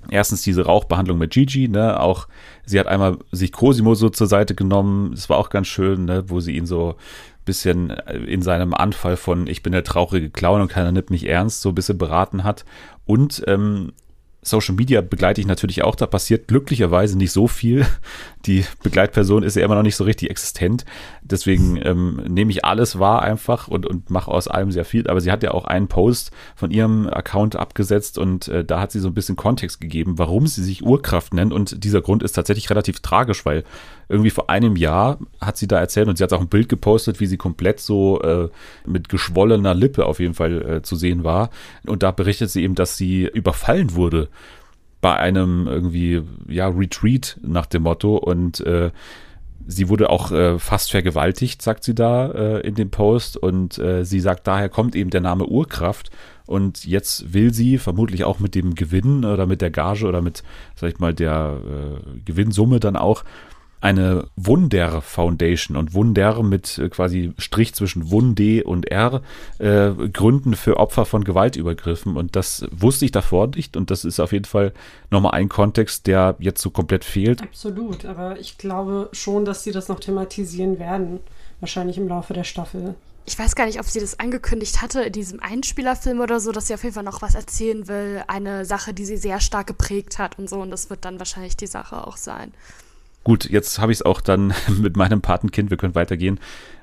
[0.09, 2.27] erstens diese Rauchbehandlung mit Gigi, ne, auch
[2.65, 6.23] sie hat einmal sich Cosimo so zur Seite genommen, das war auch ganz schön, ne,
[6.27, 10.61] wo sie ihn so ein bisschen in seinem Anfall von ich bin der traurige Clown
[10.61, 12.65] und keiner nimmt mich ernst, so ein bisschen beraten hat.
[13.05, 13.93] Und ähm,
[14.41, 15.95] Social Media begleite ich natürlich auch.
[15.95, 17.85] Da passiert glücklicherweise nicht so viel.
[18.45, 20.85] Die Begleitperson ist ja immer noch nicht so richtig existent.
[21.21, 25.07] Deswegen ähm, nehme ich alles wahr einfach und, und mache aus allem sehr viel.
[25.07, 28.91] Aber sie hat ja auch einen Post von ihrem Account abgesetzt und äh, da hat
[28.91, 31.51] sie so ein bisschen Kontext gegeben, warum sie sich Urkraft nennt.
[31.51, 33.65] Und dieser Grund ist tatsächlich relativ tragisch, weil
[34.09, 37.19] irgendwie vor einem Jahr hat sie da erzählt und sie hat auch ein Bild gepostet,
[37.19, 38.49] wie sie komplett so äh,
[38.85, 41.51] mit geschwollener Lippe auf jeden Fall äh, zu sehen war.
[41.85, 44.27] Und da berichtet sie eben, dass sie überfallen wurde
[44.99, 48.17] bei einem irgendwie, ja, Retreat nach dem Motto.
[48.17, 48.89] Und äh,
[49.67, 53.37] sie wurde auch äh, fast vergewaltigt, sagt sie da äh, in dem Post.
[53.37, 56.09] Und äh, sie sagt, daher kommt eben der Name Urkraft.
[56.47, 60.43] Und jetzt will sie vermutlich auch mit dem Gewinn oder mit der Gage oder mit,
[60.75, 63.23] sag ich mal, der äh, Gewinnsumme dann auch
[63.81, 69.21] eine Wunder Foundation und Wunder mit äh, quasi Strich zwischen Wunde und R
[69.59, 72.17] äh, gründen für Opfer von Gewaltübergriffen.
[72.17, 73.77] Und das wusste ich davor nicht.
[73.77, 74.73] Und das ist auf jeden Fall
[75.09, 77.41] nochmal ein Kontext, der jetzt so komplett fehlt.
[77.41, 81.19] Absolut, aber ich glaube schon, dass sie das noch thematisieren werden.
[81.59, 82.95] Wahrscheinlich im Laufe der Staffel
[83.29, 86.65] ich weiß gar nicht, ob sie das angekündigt hatte in diesem Einspielerfilm oder so, dass
[86.65, 88.23] sie auf jeden Fall noch was erzählen will.
[88.27, 90.59] Eine Sache, die sie sehr stark geprägt hat und so.
[90.59, 92.51] Und das wird dann wahrscheinlich die Sache auch sein.
[93.29, 96.39] Gut, jetzt habe ich es auch dann mit meinem Patenkind, wir können weitergehen,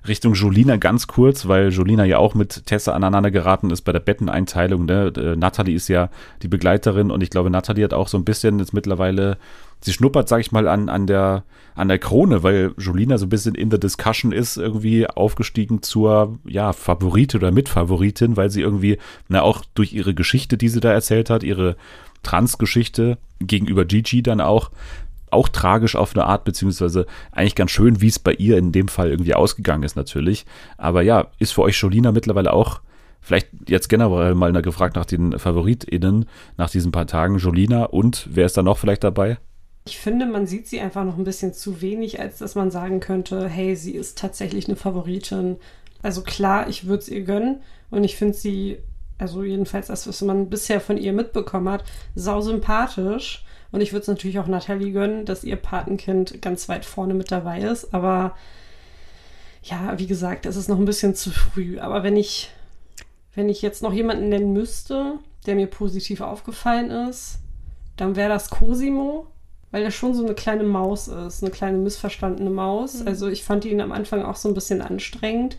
[0.07, 3.99] Richtung Jolina ganz kurz, weil Jolina ja auch mit Tessa aneinander geraten ist bei der
[3.99, 4.85] Betteneinteilung.
[4.85, 5.13] Ne?
[5.17, 6.09] Äh, Natalie ist ja
[6.43, 9.39] die Begleiterin und ich glaube, Natalie hat auch so ein bisschen jetzt mittlerweile,
[9.81, 11.43] sie schnuppert, sag ich mal, an, an, der,
[11.75, 16.39] an der Krone, weil Jolina so ein bisschen in der Discussion ist, irgendwie aufgestiegen zur,
[16.45, 20.93] ja, Favorite oder Mitfavoritin, weil sie irgendwie, na, auch durch ihre Geschichte, die sie da
[20.93, 21.75] erzählt hat, ihre
[22.23, 24.71] Transgeschichte gegenüber Gigi dann auch,
[25.31, 28.89] auch tragisch auf eine Art, beziehungsweise eigentlich ganz schön, wie es bei ihr in dem
[28.89, 30.47] Fall irgendwie ausgegangen ist, natürlich.
[30.77, 32.81] Aber ja, ist für euch Jolina mittlerweile auch,
[33.21, 38.47] vielleicht jetzt generell mal gefragt nach den FavoritInnen nach diesen paar Tagen, Jolina und wer
[38.47, 39.39] ist da noch vielleicht dabei?
[39.89, 43.01] Ich finde, man sieht sie einfach noch ein bisschen zu wenig, als dass man sagen
[43.01, 45.57] könnte, hey, sie ist tatsächlich eine Favoritin.
[46.03, 47.61] Also klar, ich würde es ihr gönnen
[47.91, 48.79] und ich finde sie,
[49.19, 51.85] also jedenfalls das, was man bisher von ihr mitbekommen hat,
[52.15, 53.46] sau sympathisch.
[53.77, 57.31] Und ich würde es natürlich auch Natalie gönnen, dass ihr Patenkind ganz weit vorne mit
[57.31, 57.93] dabei ist.
[57.93, 58.35] Aber
[59.63, 61.79] ja, wie gesagt, es ist noch ein bisschen zu früh.
[61.79, 62.51] Aber wenn ich,
[63.35, 67.41] wenn ich jetzt noch jemanden nennen müsste, der mir positiv aufgefallen ist,
[67.99, 69.27] dann wäre das Cosimo,
[69.73, 73.03] weil er schon so eine kleine Maus ist, eine kleine missverstandene Maus.
[73.03, 73.09] Mhm.
[73.09, 75.59] Also ich fand ihn am Anfang auch so ein bisschen anstrengend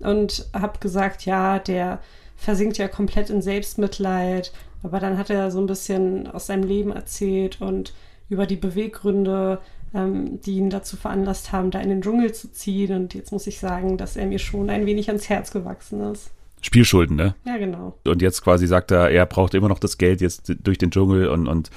[0.00, 2.00] und habe gesagt, ja, der
[2.36, 4.52] versinkt ja komplett in Selbstmitleid
[4.84, 7.94] aber dann hat er so ein bisschen aus seinem Leben erzählt und
[8.28, 9.58] über die Beweggründe,
[9.94, 12.94] ähm, die ihn dazu veranlasst haben, da in den Dschungel zu ziehen.
[12.94, 16.30] Und jetzt muss ich sagen, dass er mir schon ein wenig ans Herz gewachsen ist.
[16.60, 17.34] Spielschulden, ne?
[17.44, 17.98] Ja, genau.
[18.06, 21.28] Und jetzt quasi sagt er, er braucht immer noch das Geld jetzt durch den Dschungel
[21.28, 21.70] und, und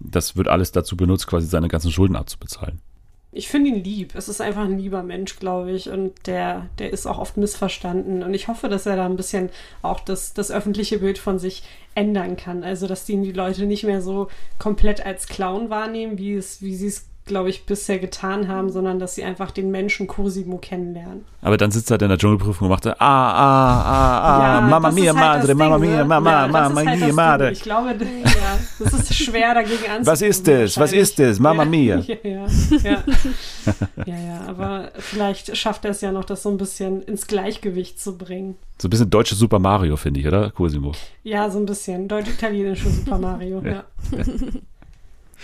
[0.00, 2.80] das wird alles dazu benutzt, quasi seine ganzen Schulden abzubezahlen.
[3.30, 4.14] Ich finde ihn lieb.
[4.14, 5.90] Es ist einfach ein lieber Mensch, glaube ich.
[5.90, 8.22] Und der, der ist auch oft missverstanden.
[8.22, 9.50] Und ich hoffe, dass er da ein bisschen
[9.82, 11.62] auch das, das öffentliche Bild von sich
[11.94, 12.64] ändern kann.
[12.64, 16.74] Also, dass ihn die Leute nicht mehr so komplett als Clown wahrnehmen, wie, es, wie
[16.74, 21.24] sie es glaube ich, bisher getan haben, sondern dass sie einfach den Menschen Cosimo kennenlernen.
[21.40, 24.90] Aber dann sitzt er in der Dschungelprüfung und macht ah, ah, ah, ah, ja, Mamma
[24.90, 27.52] mia, halt madre, Mamma mia, Mama, ja, Mamma halt mia, madre.
[27.52, 27.90] Ich glaube,
[28.24, 30.06] ja, das ist schwer dagegen anzunehmen.
[30.06, 30.78] Was ist es?
[30.78, 31.38] Was ist es?
[31.38, 32.02] Mamma mia.
[32.08, 32.46] Ja, ja,
[32.82, 33.04] ja.
[34.06, 38.00] ja, ja, aber vielleicht schafft er es ja noch, das so ein bisschen ins Gleichgewicht
[38.00, 38.56] zu bringen.
[38.78, 40.92] So ein bisschen deutsche Super Mario, finde ich, oder, Cosimo?
[41.22, 42.08] Ja, so ein bisschen.
[42.08, 43.84] Deutsch-italienische Super Mario, ja.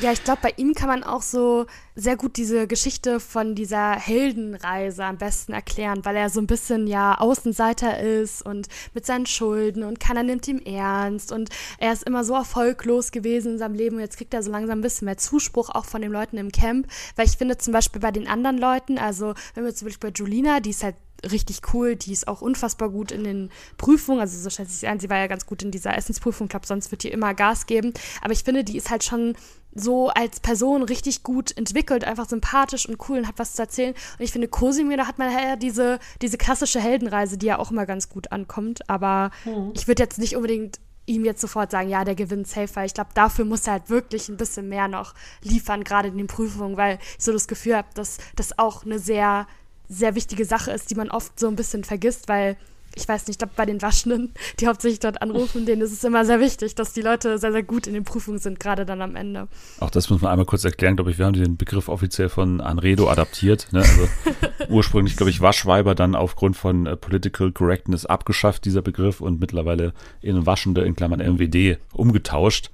[0.01, 3.93] Ja, ich glaube, bei ihm kann man auch so sehr gut diese Geschichte von dieser
[3.93, 9.27] Heldenreise am besten erklären, weil er so ein bisschen ja Außenseiter ist und mit seinen
[9.27, 13.77] Schulden und keiner nimmt ihn ernst und er ist immer so erfolglos gewesen in seinem
[13.77, 16.39] Leben und jetzt kriegt er so langsam ein bisschen mehr Zuspruch auch von den Leuten
[16.39, 19.87] im Camp, weil ich finde zum Beispiel bei den anderen Leuten, also wenn wir zum
[19.87, 20.97] Beispiel bei Julina, die ist halt
[21.31, 21.97] richtig cool.
[21.97, 24.21] Die ist auch unfassbar gut in den Prüfungen.
[24.21, 25.01] Also so schätze ich sie ein.
[25.01, 26.47] Sie war ja ganz gut in dieser Essensprüfung.
[26.47, 27.93] Ich glaube, sonst wird die immer Gas geben.
[28.21, 29.35] Aber ich finde, die ist halt schon
[29.75, 33.95] so als Person richtig gut entwickelt, einfach sympathisch und cool und hat was zu erzählen.
[34.19, 37.71] Und ich finde, Cosimir, da hat man ja diese, diese klassische Heldenreise, die ja auch
[37.71, 38.89] immer ganz gut ankommt.
[38.89, 39.73] Aber mhm.
[39.75, 42.95] ich würde jetzt nicht unbedingt ihm jetzt sofort sagen, ja, der gewinnt safe, weil ich
[42.95, 46.77] glaube, dafür muss er halt wirklich ein bisschen mehr noch liefern, gerade in den Prüfungen,
[46.77, 49.47] weil ich so das Gefühl habe, dass das auch eine sehr,
[49.89, 52.57] sehr wichtige Sache ist, die man oft so ein bisschen vergisst, weil
[52.97, 56.05] ich weiß nicht, ich glaube, bei den Waschenden, die hauptsächlich dort anrufen, denen ist es
[56.05, 59.03] immer sehr wichtig, dass die Leute sehr, sehr gut in den Prüfungen sind, gerade dann
[59.03, 59.49] am Ende.
[59.81, 61.19] Auch das muss man einmal kurz erklären, glaube ich.
[61.19, 63.69] Wir haben den Begriff offiziell von Anredo adaptiert.
[63.73, 63.81] Ne?
[63.81, 64.09] Also
[64.69, 69.93] ursprünglich, glaube ich, Waschweiber dann aufgrund von äh, Political Correctness abgeschafft, dieser Begriff, und mittlerweile
[70.21, 72.71] in Waschende in Klammern MWD umgetauscht.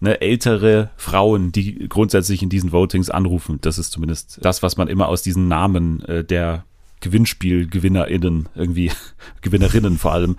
[0.00, 3.58] Ne, ältere Frauen, die grundsätzlich in diesen Votings anrufen.
[3.62, 6.64] Das ist zumindest das, was man immer aus diesen Namen äh, der
[7.04, 8.90] GewinnspielgewinnerInnen, irgendwie
[9.42, 10.36] Gewinnerinnen vor allem,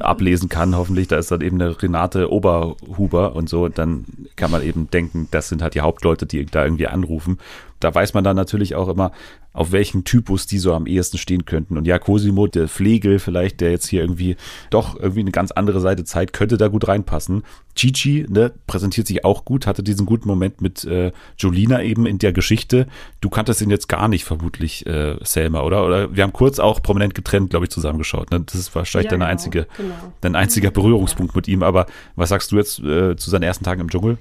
[0.00, 1.08] ablesen kann, hoffentlich.
[1.08, 3.68] Da ist dann eben eine Renate Oberhuber und so.
[3.68, 7.38] Dann kann man eben denken, das sind halt die Hauptleute, die da irgendwie anrufen.
[7.80, 9.12] Da weiß man dann natürlich auch immer,
[9.52, 11.78] auf welchen Typus die so am ehesten stehen könnten.
[11.78, 14.36] Und ja, Cosimo, der Pflegel vielleicht, der jetzt hier irgendwie
[14.68, 17.42] doch irgendwie eine ganz andere Seite zeigt, könnte da gut reinpassen.
[17.74, 22.18] Chichi, ne, präsentiert sich auch gut, hatte diesen guten Moment mit äh, Jolina eben in
[22.18, 22.86] der Geschichte.
[23.20, 25.86] Du kanntest ihn jetzt gar nicht vermutlich, äh, Selma, oder?
[25.86, 28.30] Oder wir haben kurz auch prominent getrennt, glaube ich, zusammengeschaut.
[28.30, 28.40] Ne?
[28.40, 29.94] Das ist wahrscheinlich ja, deine genau, einzige, genau.
[30.20, 31.62] dein einziger Berührungspunkt mit ihm.
[31.62, 34.18] Aber was sagst du jetzt äh, zu seinen ersten Tagen im Dschungel?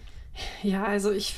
[0.64, 1.36] Ja, also ich,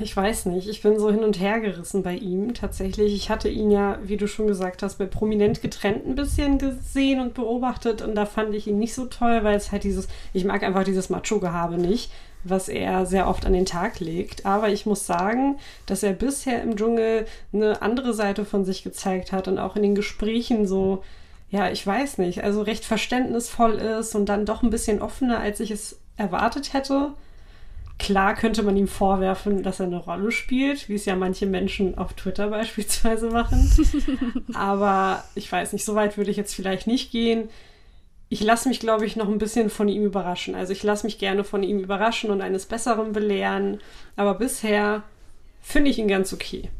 [0.00, 0.68] ich weiß nicht.
[0.68, 3.14] Ich bin so hin und her gerissen bei ihm tatsächlich.
[3.14, 7.20] Ich hatte ihn ja, wie du schon gesagt hast, bei Prominent getrennt ein bisschen gesehen
[7.20, 10.44] und beobachtet und da fand ich ihn nicht so toll, weil es halt dieses, ich
[10.44, 12.10] mag einfach dieses Macho-Gehabe nicht,
[12.44, 14.46] was er sehr oft an den Tag legt.
[14.46, 19.32] Aber ich muss sagen, dass er bisher im Dschungel eine andere Seite von sich gezeigt
[19.32, 21.02] hat und auch in den Gesprächen so,
[21.50, 25.60] ja, ich weiß nicht, also recht verständnisvoll ist und dann doch ein bisschen offener, als
[25.60, 27.12] ich es erwartet hätte.
[27.98, 31.98] Klar könnte man ihm vorwerfen, dass er eine Rolle spielt, wie es ja manche Menschen
[31.98, 33.70] auf Twitter beispielsweise machen.
[34.54, 37.48] Aber ich weiß nicht, so weit würde ich jetzt vielleicht nicht gehen.
[38.28, 40.54] Ich lasse mich, glaube ich, noch ein bisschen von ihm überraschen.
[40.54, 43.80] Also ich lasse mich gerne von ihm überraschen und eines Besseren belehren.
[44.16, 45.02] Aber bisher
[45.60, 46.70] finde ich ihn ganz okay.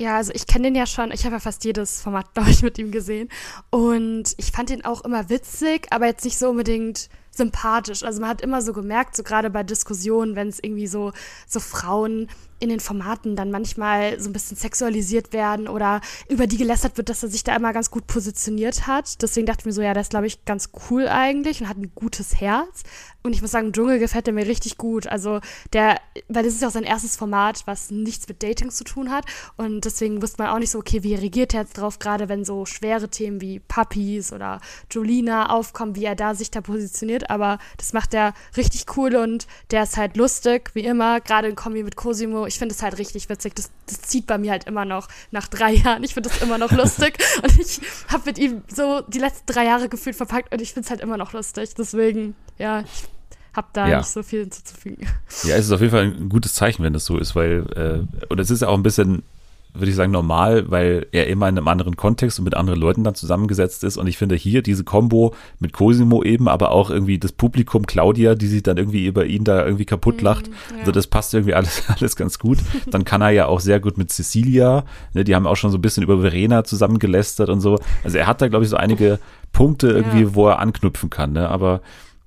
[0.00, 1.12] Ja, also ich kenne den ja schon.
[1.12, 3.28] Ich habe ja fast jedes Format, glaube ich, mit ihm gesehen.
[3.68, 8.02] Und ich fand ihn auch immer witzig, aber jetzt nicht so unbedingt sympathisch.
[8.02, 11.12] Also man hat immer so gemerkt, so gerade bei Diskussionen, wenn es irgendwie so,
[11.46, 12.28] so Frauen
[12.60, 17.08] in den Formaten dann manchmal so ein bisschen sexualisiert werden oder über die gelästert wird,
[17.08, 19.20] dass er sich da immer ganz gut positioniert hat.
[19.22, 21.78] Deswegen dachte ich mir so, ja, das ist, glaube ich, ganz cool eigentlich und hat
[21.78, 22.82] ein gutes Herz.
[23.22, 25.06] Und ich muss sagen, Dschungel gefällt er mir richtig gut.
[25.06, 25.40] Also
[25.72, 29.10] der, weil das ist ja auch sein erstes Format, was nichts mit Dating zu tun
[29.10, 29.24] hat.
[29.56, 32.44] Und deswegen wusste man auch nicht so, okay, wie reagiert er jetzt drauf, gerade wenn
[32.44, 37.28] so schwere Themen wie Puppies oder Jolina aufkommen, wie er da sich da positioniert.
[37.30, 41.56] Aber das macht er richtig cool und der ist halt lustig, wie immer, gerade in
[41.56, 43.54] Kombi mit Cosimo ich finde es halt richtig witzig.
[43.54, 46.02] Das, das zieht bei mir halt immer noch nach drei Jahren.
[46.02, 47.16] Ich finde das immer noch lustig.
[47.42, 50.86] und ich habe mit ihm so die letzten drei Jahre gefühlt verpackt und ich finde
[50.86, 51.74] es halt immer noch lustig.
[51.76, 53.04] Deswegen, ja, ich
[53.52, 53.98] habe da ja.
[53.98, 55.06] nicht so viel hinzuzufügen.
[55.44, 58.26] Ja, es ist auf jeden Fall ein gutes Zeichen, wenn das so ist, weil, äh,
[58.28, 59.22] und es ist ja auch ein bisschen
[59.72, 63.04] würde ich sagen, normal, weil er immer in einem anderen Kontext und mit anderen Leuten
[63.04, 63.96] dann zusammengesetzt ist.
[63.96, 68.34] Und ich finde hier diese Combo mit Cosimo eben, aber auch irgendwie das Publikum, Claudia,
[68.34, 70.48] die sich dann irgendwie über ihn da irgendwie kaputt mhm, lacht.
[70.48, 70.78] Mm, ja.
[70.80, 72.58] Also das passt irgendwie alles, alles ganz gut.
[72.90, 75.78] Dann kann er ja auch sehr gut mit Cecilia, ne, die haben auch schon so
[75.78, 77.78] ein bisschen über Verena zusammengelästert und so.
[78.02, 79.18] Also er hat da, glaube ich, so einige
[79.52, 80.34] Punkte irgendwie, ja.
[80.34, 81.48] wo er anknüpfen kann, ne?
[81.48, 81.80] Aber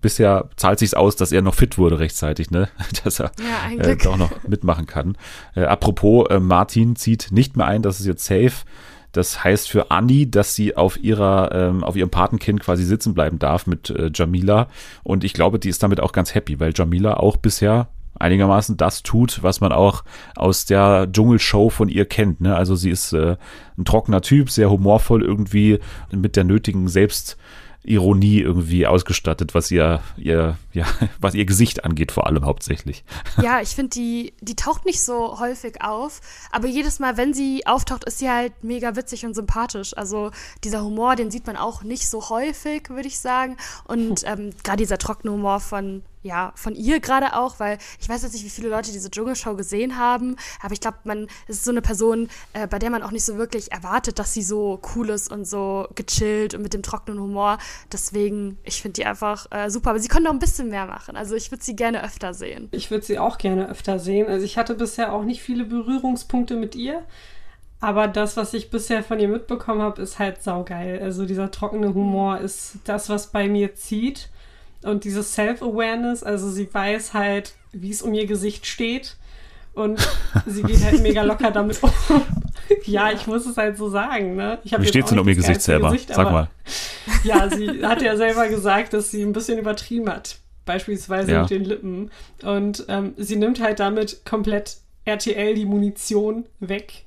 [0.04, 2.70] bisher zahlt sich's aus, dass er noch fit wurde rechtzeitig, ne?
[3.04, 5.18] Dass er ja, äh, doch noch mitmachen kann.
[5.56, 8.66] Äh, apropos, äh, Martin zieht nicht mehr ein, das ist jetzt safe.
[9.14, 13.40] Das heißt für Anni, dass sie auf ihrer, ähm, auf ihrem Patenkind quasi sitzen bleiben
[13.40, 14.68] darf mit äh, Jamila.
[15.04, 17.90] Und ich glaube, die ist damit auch ganz happy, weil Jamila auch bisher
[18.20, 20.04] einigermaßen das tut, was man auch
[20.36, 22.42] aus der Dschungelshow von ihr kennt.
[22.42, 22.56] Ne?
[22.56, 23.38] Also sie ist äh,
[23.78, 25.80] ein trockener Typ, sehr humorvoll irgendwie,
[26.12, 27.38] mit der nötigen Selbst
[27.84, 30.86] Ironie irgendwie ausgestattet, was ihr, ihr, ja,
[31.20, 33.04] was ihr Gesicht angeht, vor allem hauptsächlich.
[33.42, 37.66] Ja, ich finde, die, die taucht nicht so häufig auf, aber jedes Mal, wenn sie
[37.66, 39.98] auftaucht, ist sie halt mega witzig und sympathisch.
[39.98, 40.32] Also
[40.64, 43.58] dieser Humor, den sieht man auch nicht so häufig, würde ich sagen.
[43.86, 48.24] Und ähm, gerade dieser trockene Humor von ja, von ihr gerade auch, weil ich weiß
[48.24, 51.72] jetzt nicht, wie viele Leute diese Dschungelshow gesehen haben, aber ich glaube, man ist so
[51.72, 55.10] eine Person, äh, bei der man auch nicht so wirklich erwartet, dass sie so cool
[55.10, 57.58] ist und so gechillt und mit dem trockenen Humor.
[57.92, 59.92] Deswegen, ich finde die einfach äh, super.
[59.92, 61.16] Aber sie können noch ein bisschen mehr machen.
[61.16, 62.70] Also ich würde sie gerne öfter sehen.
[62.72, 64.28] Ich würde sie auch gerne öfter sehen.
[64.28, 67.04] Also ich hatte bisher auch nicht viele Berührungspunkte mit ihr.
[67.80, 71.02] Aber das, was ich bisher von ihr mitbekommen habe, ist halt saugeil.
[71.02, 74.30] Also dieser trockene Humor ist das, was bei mir zieht.
[74.84, 79.18] Und dieses Self-Awareness, also sie weiß halt, wie es um ihr Gesicht steht.
[79.74, 80.00] Und
[80.46, 81.92] sie geht halt mega locker damit um.
[82.86, 84.60] ja, ich muss es halt so sagen, ne?
[84.64, 85.92] wie steht es denn um ihr Gesicht selber?
[85.92, 86.50] Gesicht, Sag mal.
[87.24, 90.38] Ja, sie hat ja selber gesagt, dass sie ein bisschen übertrieben hat.
[90.66, 91.42] Beispielsweise ja.
[91.42, 92.12] mit den Lippen.
[92.44, 97.06] Und ähm, sie nimmt halt damit komplett RTL die Munition weg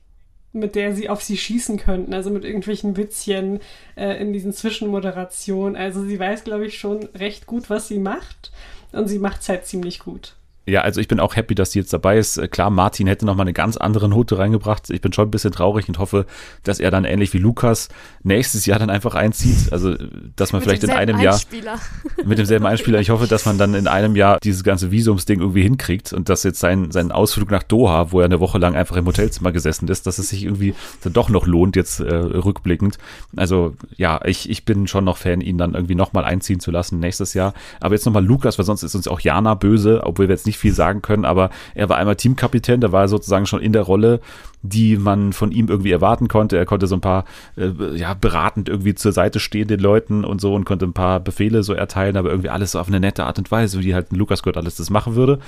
[0.57, 3.61] mit der sie auf sie schießen könnten, also mit irgendwelchen Witzchen
[3.97, 5.77] äh, in diesen Zwischenmoderationen.
[5.77, 8.53] Also sie weiß, glaube ich, schon recht gut, was sie macht
[8.93, 10.35] und sie macht es halt ziemlich gut.
[10.69, 12.39] Ja, also ich bin auch happy, dass sie jetzt dabei ist.
[12.39, 14.91] Äh, klar, Martin hätte noch mal eine ganz andere Note reingebracht.
[14.91, 16.27] Ich bin schon ein bisschen traurig und hoffe,
[16.65, 17.89] dass er dann ähnlich wie Lukas
[18.25, 19.73] nächstes Jahr dann einfach einzieht.
[19.73, 19.95] Also,
[20.35, 21.41] dass man vielleicht in einem Jahr
[22.25, 22.99] mit demselben Einspieler.
[22.99, 26.43] Ich hoffe, dass man dann in einem Jahr dieses ganze Visumsding irgendwie hinkriegt und dass
[26.43, 29.87] jetzt sein, sein Ausflug nach Doha, wo er eine Woche lang einfach im Hotelzimmer gesessen
[29.87, 30.75] ist, dass es sich irgendwie
[31.05, 32.99] dann doch noch lohnt, jetzt äh, rückblickend.
[33.37, 36.73] Also, ja, ich, ich bin schon noch Fan, ihn dann irgendwie noch mal einziehen zu
[36.73, 37.55] lassen nächstes Jahr.
[37.81, 40.47] Aber jetzt noch mal Lukas, weil sonst ist uns auch Jana böse, obwohl wir jetzt
[40.47, 43.61] nicht nicht viel sagen können, aber er war einmal Teamkapitän, da war er sozusagen schon
[43.61, 44.21] in der Rolle,
[44.63, 46.57] die man von ihm irgendwie erwarten konnte.
[46.57, 47.25] Er konnte so ein paar,
[47.57, 51.21] äh, ja, beratend irgendwie zur Seite stehen den Leuten und so und konnte ein paar
[51.21, 54.13] Befehle so erteilen, aber irgendwie alles so auf eine nette Art und Weise, wie halt
[54.13, 55.39] ein Lukas Gott alles das machen würde.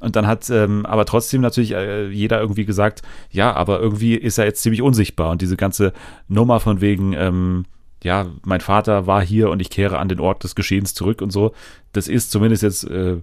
[0.00, 4.38] Und dann hat ähm, aber trotzdem natürlich äh, jeder irgendwie gesagt, ja, aber irgendwie ist
[4.38, 5.92] er jetzt ziemlich unsichtbar und diese ganze
[6.28, 7.64] Nummer von wegen, ähm,
[8.02, 11.30] ja, mein Vater war hier und ich kehre an den Ort des Geschehens zurück und
[11.30, 11.54] so,
[11.92, 13.16] das ist zumindest jetzt äh,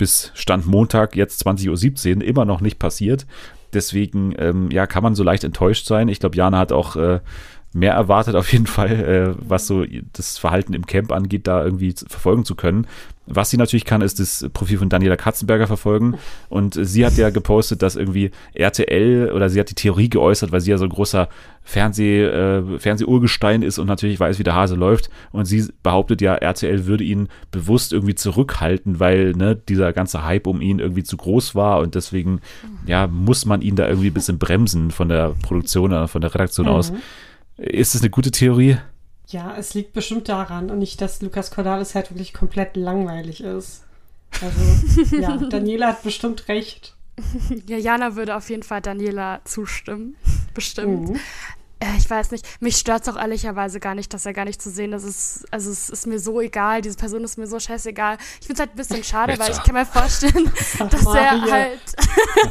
[0.00, 3.26] bis Stand Montag, jetzt 20.17 Uhr, immer noch nicht passiert.
[3.74, 6.08] Deswegen, ähm, ja, kann man so leicht enttäuscht sein.
[6.08, 7.20] Ich glaube, Jana hat auch äh,
[7.72, 11.94] mehr erwartet auf jeden Fall, äh, was so das Verhalten im Camp angeht, da irgendwie
[12.06, 12.86] verfolgen zu können.
[13.32, 16.18] Was sie natürlich kann, ist das Profil von Daniela Katzenberger verfolgen.
[16.48, 20.60] Und sie hat ja gepostet, dass irgendwie RTL oder sie hat die Theorie geäußert, weil
[20.60, 21.28] sie ja so ein großer
[21.62, 25.10] Fernseh, äh, Fernsehurgestein ist und natürlich weiß, wie der Hase läuft.
[25.30, 30.48] Und sie behauptet ja, RTL würde ihn bewusst irgendwie zurückhalten, weil ne, dieser ganze Hype
[30.48, 32.40] um ihn irgendwie zu groß war und deswegen
[32.84, 36.34] ja, muss man ihn da irgendwie ein bisschen bremsen von der Produktion oder von der
[36.34, 36.72] Redaktion mhm.
[36.72, 36.92] aus.
[37.60, 38.78] Ist das eine gute Theorie?
[39.26, 43.84] Ja, es liegt bestimmt daran und nicht, dass Lukas Cordalis halt wirklich komplett langweilig ist.
[44.40, 46.96] Also, ja, Daniela hat bestimmt recht.
[47.66, 50.16] Ja, Jana würde auf jeden Fall Daniela zustimmen.
[50.54, 51.10] Bestimmt.
[51.10, 51.20] Mhm.
[51.80, 54.62] Äh, ich weiß nicht, mich stört es auch ehrlicherweise gar nicht, dass er gar nicht
[54.62, 55.04] zu sehen ist.
[55.04, 58.16] Es, also es ist mir so egal, diese Person ist mir so scheißegal.
[58.40, 61.80] Ich finde es halt ein bisschen schade, weil ich kann mir vorstellen, dass er halt.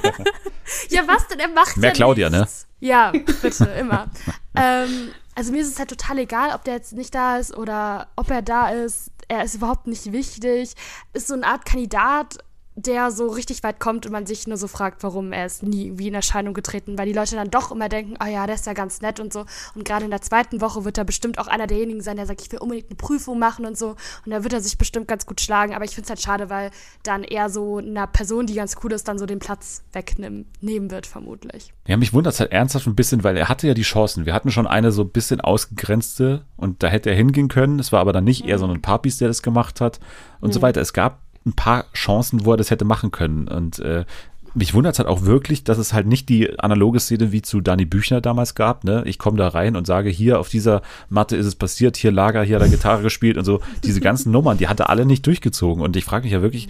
[0.90, 1.40] ja, was denn?
[1.40, 2.42] Er macht Mehr ja Claudia, ne?
[2.42, 2.64] nichts.
[2.64, 2.69] ne?
[2.80, 4.10] Ja, bitte, immer.
[4.56, 8.08] ähm, also mir ist es halt total egal, ob der jetzt nicht da ist oder
[8.16, 9.12] ob er da ist.
[9.28, 10.74] Er ist überhaupt nicht wichtig.
[11.14, 12.40] Ist so eine Art Kandidat,
[12.86, 15.86] der so richtig weit kommt und man sich nur so fragt, warum er ist nie
[15.88, 18.66] irgendwie in Erscheinung getreten, weil die Leute dann doch immer denken, oh ja, der ist
[18.66, 19.46] ja ganz nett und so.
[19.76, 22.42] Und gerade in der zweiten Woche wird er bestimmt auch einer derjenigen sein, der sagt,
[22.42, 23.96] ich will unbedingt eine Prüfung machen und so.
[24.26, 25.74] Und da wird er sich bestimmt ganz gut schlagen.
[25.74, 26.72] Aber ich finde es halt schade, weil
[27.04, 31.06] dann eher so einer Person, die ganz cool ist, dann so den Platz wegnehmen wird,
[31.06, 31.74] vermutlich.
[31.88, 34.26] Ja, mich wundert es halt ernsthaft ein bisschen, weil er hatte ja die Chancen.
[34.26, 37.80] Wir hatten schon eine so ein bisschen ausgegrenzte und da hätte er hingehen können.
[37.80, 40.00] Es war aber dann nicht eher so ein Papis, der das gemacht hat
[40.40, 40.54] und mhm.
[40.54, 40.82] so weiter.
[40.82, 43.48] Es gab ein paar Chancen, wo er das hätte machen können.
[43.48, 44.06] Und äh,
[44.54, 47.62] mich wundert es halt auch wirklich, dass es halt nicht die analoge Szene wie zu
[47.62, 48.84] Dani Büchner damals gab.
[48.84, 49.04] Ne?
[49.06, 52.44] Ich komme da rein und sage, hier auf dieser Matte ist es passiert, hier Lager,
[52.44, 53.62] hier hat er Gitarre gespielt und so.
[53.84, 55.84] Diese ganzen Nummern, die hat er alle nicht durchgezogen.
[55.84, 56.68] Und ich frage mich ja wirklich,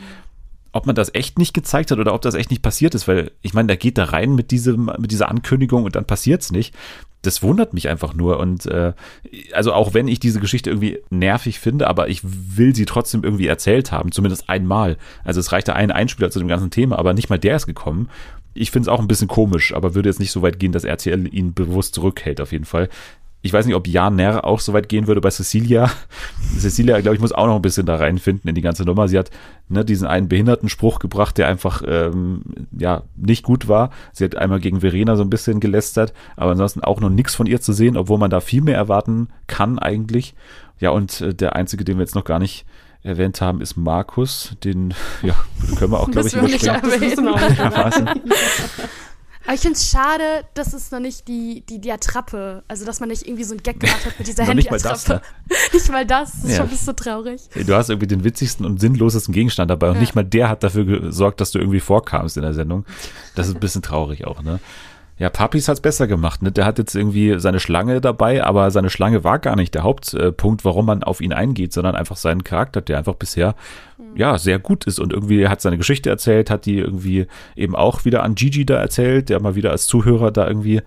[0.71, 3.31] ob man das echt nicht gezeigt hat oder ob das echt nicht passiert ist, weil
[3.41, 6.51] ich meine, der geht da rein mit diesem, mit dieser Ankündigung und dann passiert es
[6.51, 6.75] nicht
[7.21, 8.39] das wundert mich einfach nur.
[8.39, 8.93] Und äh,
[9.53, 13.47] also auch wenn ich diese Geschichte irgendwie nervig finde, aber ich will sie trotzdem irgendwie
[13.47, 14.97] erzählt haben, zumindest einmal.
[15.23, 18.09] Also es reichte ein Einspieler zu dem ganzen Thema, aber nicht mal der ist gekommen.
[18.53, 20.83] Ich finde es auch ein bisschen komisch, aber würde jetzt nicht so weit gehen, dass
[20.83, 22.89] RTL ihn bewusst zurückhält, auf jeden Fall
[23.41, 25.89] ich weiß nicht, ob Jan Nerr auch so weit gehen würde bei Cecilia.
[26.57, 29.07] Cecilia, glaube ich, muss auch noch ein bisschen da reinfinden in die ganze Nummer.
[29.07, 29.31] Sie hat
[29.69, 32.41] ne, diesen einen Behindertenspruch gebracht, der einfach ähm,
[32.77, 33.91] ja nicht gut war.
[34.11, 37.47] Sie hat einmal gegen Verena so ein bisschen gelästert, aber ansonsten auch noch nichts von
[37.47, 40.35] ihr zu sehen, obwohl man da viel mehr erwarten kann eigentlich.
[40.79, 42.65] Ja, und äh, der einzige, den wir jetzt noch gar nicht
[43.03, 44.57] erwähnt haben, ist Markus.
[44.65, 45.35] Den ja,
[45.77, 48.09] können wir auch, glaube ich, überspringen.
[49.49, 52.99] Aber ich finde es schade, dass es noch nicht die, die, die Attrappe, also dass
[52.99, 55.13] man nicht irgendwie so ein Gag gemacht hat mit dieser Handy-Attrappe.
[55.13, 55.21] Ne?
[55.73, 56.57] Nicht mal das, das ist ja.
[56.57, 57.41] schon ein bisschen traurig.
[57.55, 60.01] Du hast irgendwie den witzigsten und sinnlosesten Gegenstand dabei und ja.
[60.01, 62.85] nicht mal der hat dafür gesorgt, dass du irgendwie vorkamst in der Sendung.
[63.33, 64.59] Das ist ein bisschen traurig auch, ne?
[65.19, 66.41] Ja, Papis hat's besser gemacht.
[66.41, 66.51] Ne?
[66.51, 70.63] Der hat jetzt irgendwie seine Schlange dabei, aber seine Schlange war gar nicht der Hauptpunkt,
[70.63, 73.53] warum man auf ihn eingeht, sondern einfach seinen Charakter, der einfach bisher
[74.15, 78.05] ja sehr gut ist und irgendwie hat seine Geschichte erzählt, hat die irgendwie eben auch
[78.05, 80.81] wieder an Gigi da erzählt, der mal wieder als Zuhörer da irgendwie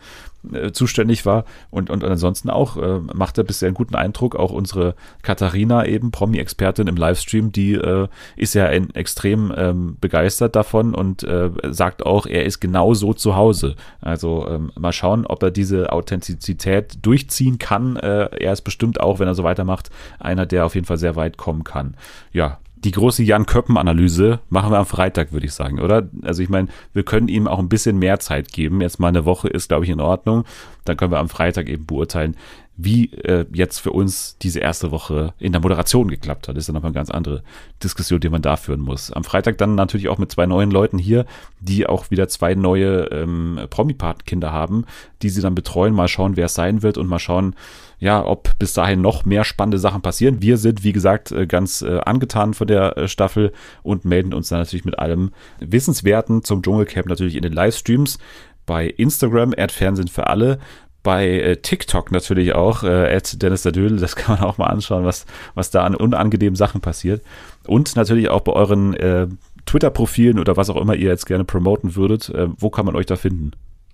[0.52, 1.44] äh, zuständig war.
[1.70, 4.36] Und, und ansonsten auch äh, macht er bisher einen guten Eindruck.
[4.36, 10.56] Auch unsere Katharina eben, Promi-Expertin im Livestream, die äh, ist ja ein, extrem ähm, begeistert
[10.56, 13.76] davon und äh, sagt auch, er ist genau so zu Hause.
[14.00, 17.96] Also ähm, mal schauen, ob er diese Authentizität durchziehen kann.
[17.96, 21.16] Äh, er ist bestimmt auch, wenn er so weitermacht, einer, der auf jeden Fall sehr
[21.16, 21.96] weit kommen kann.
[22.32, 26.08] Ja, die große Jan Köppen-Analyse machen wir am Freitag, würde ich sagen, oder?
[26.22, 28.80] Also ich meine, wir können ihm auch ein bisschen mehr Zeit geben.
[28.80, 30.44] Jetzt mal eine Woche ist, glaube ich, in Ordnung.
[30.84, 32.36] Dann können wir am Freitag eben beurteilen,
[32.76, 36.56] wie äh, jetzt für uns diese erste Woche in der Moderation geklappt hat.
[36.56, 37.42] Das ist dann nochmal eine ganz andere
[37.82, 39.12] Diskussion, die man da führen muss.
[39.12, 41.26] Am Freitag dann natürlich auch mit zwei neuen Leuten hier,
[41.60, 44.86] die auch wieder zwei neue ähm, Promi-Patenkinder haben,
[45.20, 45.94] die sie dann betreuen.
[45.94, 47.54] Mal schauen, wer es sein wird und mal schauen,
[48.02, 50.42] ja, ob bis dahin noch mehr spannende Sachen passieren.
[50.42, 53.52] Wir sind, wie gesagt, äh, ganz äh, angetan von der äh, Staffel
[53.84, 55.30] und melden uns dann natürlich mit allem
[55.60, 58.18] Wissenswerten zum Dschungelcamp natürlich in den Livestreams
[58.66, 60.58] bei Instagram, Fernsehen für alle,
[61.04, 65.24] bei TikTok natürlich auch, äh, Dennis der Dödel, das kann man auch mal anschauen, was,
[65.54, 67.22] was da an unangenehmen Sachen passiert.
[67.68, 69.28] Und natürlich auch bei euren äh,
[69.66, 72.30] Twitter-Profilen oder was auch immer ihr jetzt gerne promoten würdet.
[72.30, 73.52] Äh, wo kann man euch da finden?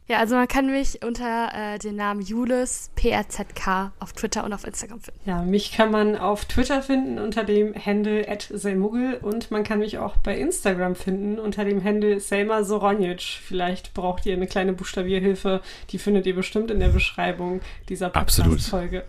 [0.08, 4.66] Ja, also man kann mich unter äh, dem Namen Julis PRZK auf Twitter und auf
[4.66, 5.20] Instagram finden.
[5.26, 9.98] Ja, mich kann man auf Twitter finden unter dem Handle @selmugel und man kann mich
[9.98, 13.20] auch bei Instagram finden unter dem Handle Selma Soronjic.
[13.20, 19.04] Vielleicht braucht ihr eine kleine Buchstabierhilfe, die findet ihr bestimmt in der Beschreibung dieser Podcast-Folge.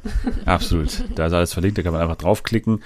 [0.45, 0.47] Absolut.
[0.89, 1.17] Absolut.
[1.17, 2.83] Da ist alles verlinkt, da kann man einfach draufklicken.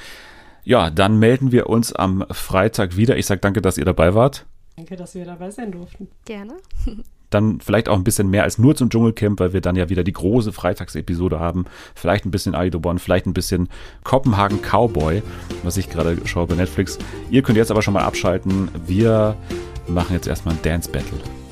[0.63, 3.17] Ja, dann melden wir uns am Freitag wieder.
[3.17, 4.45] Ich sage danke, dass ihr dabei wart.
[4.75, 6.09] Danke, dass wir dabei sein durften.
[6.25, 6.57] Gerne.
[7.33, 10.03] Dann vielleicht auch ein bisschen mehr als nur zum Dschungelcamp, weil wir dann ja wieder
[10.03, 11.65] die große Freitagsepisode haben.
[11.95, 13.69] Vielleicht ein bisschen Aidobon, vielleicht ein bisschen
[14.03, 15.23] Kopenhagen Cowboy,
[15.63, 16.97] was ich gerade schaue bei Netflix.
[17.29, 18.69] Ihr könnt jetzt aber schon mal abschalten.
[18.85, 19.35] Wir
[19.87, 21.42] machen jetzt erstmal ein Dance Battle.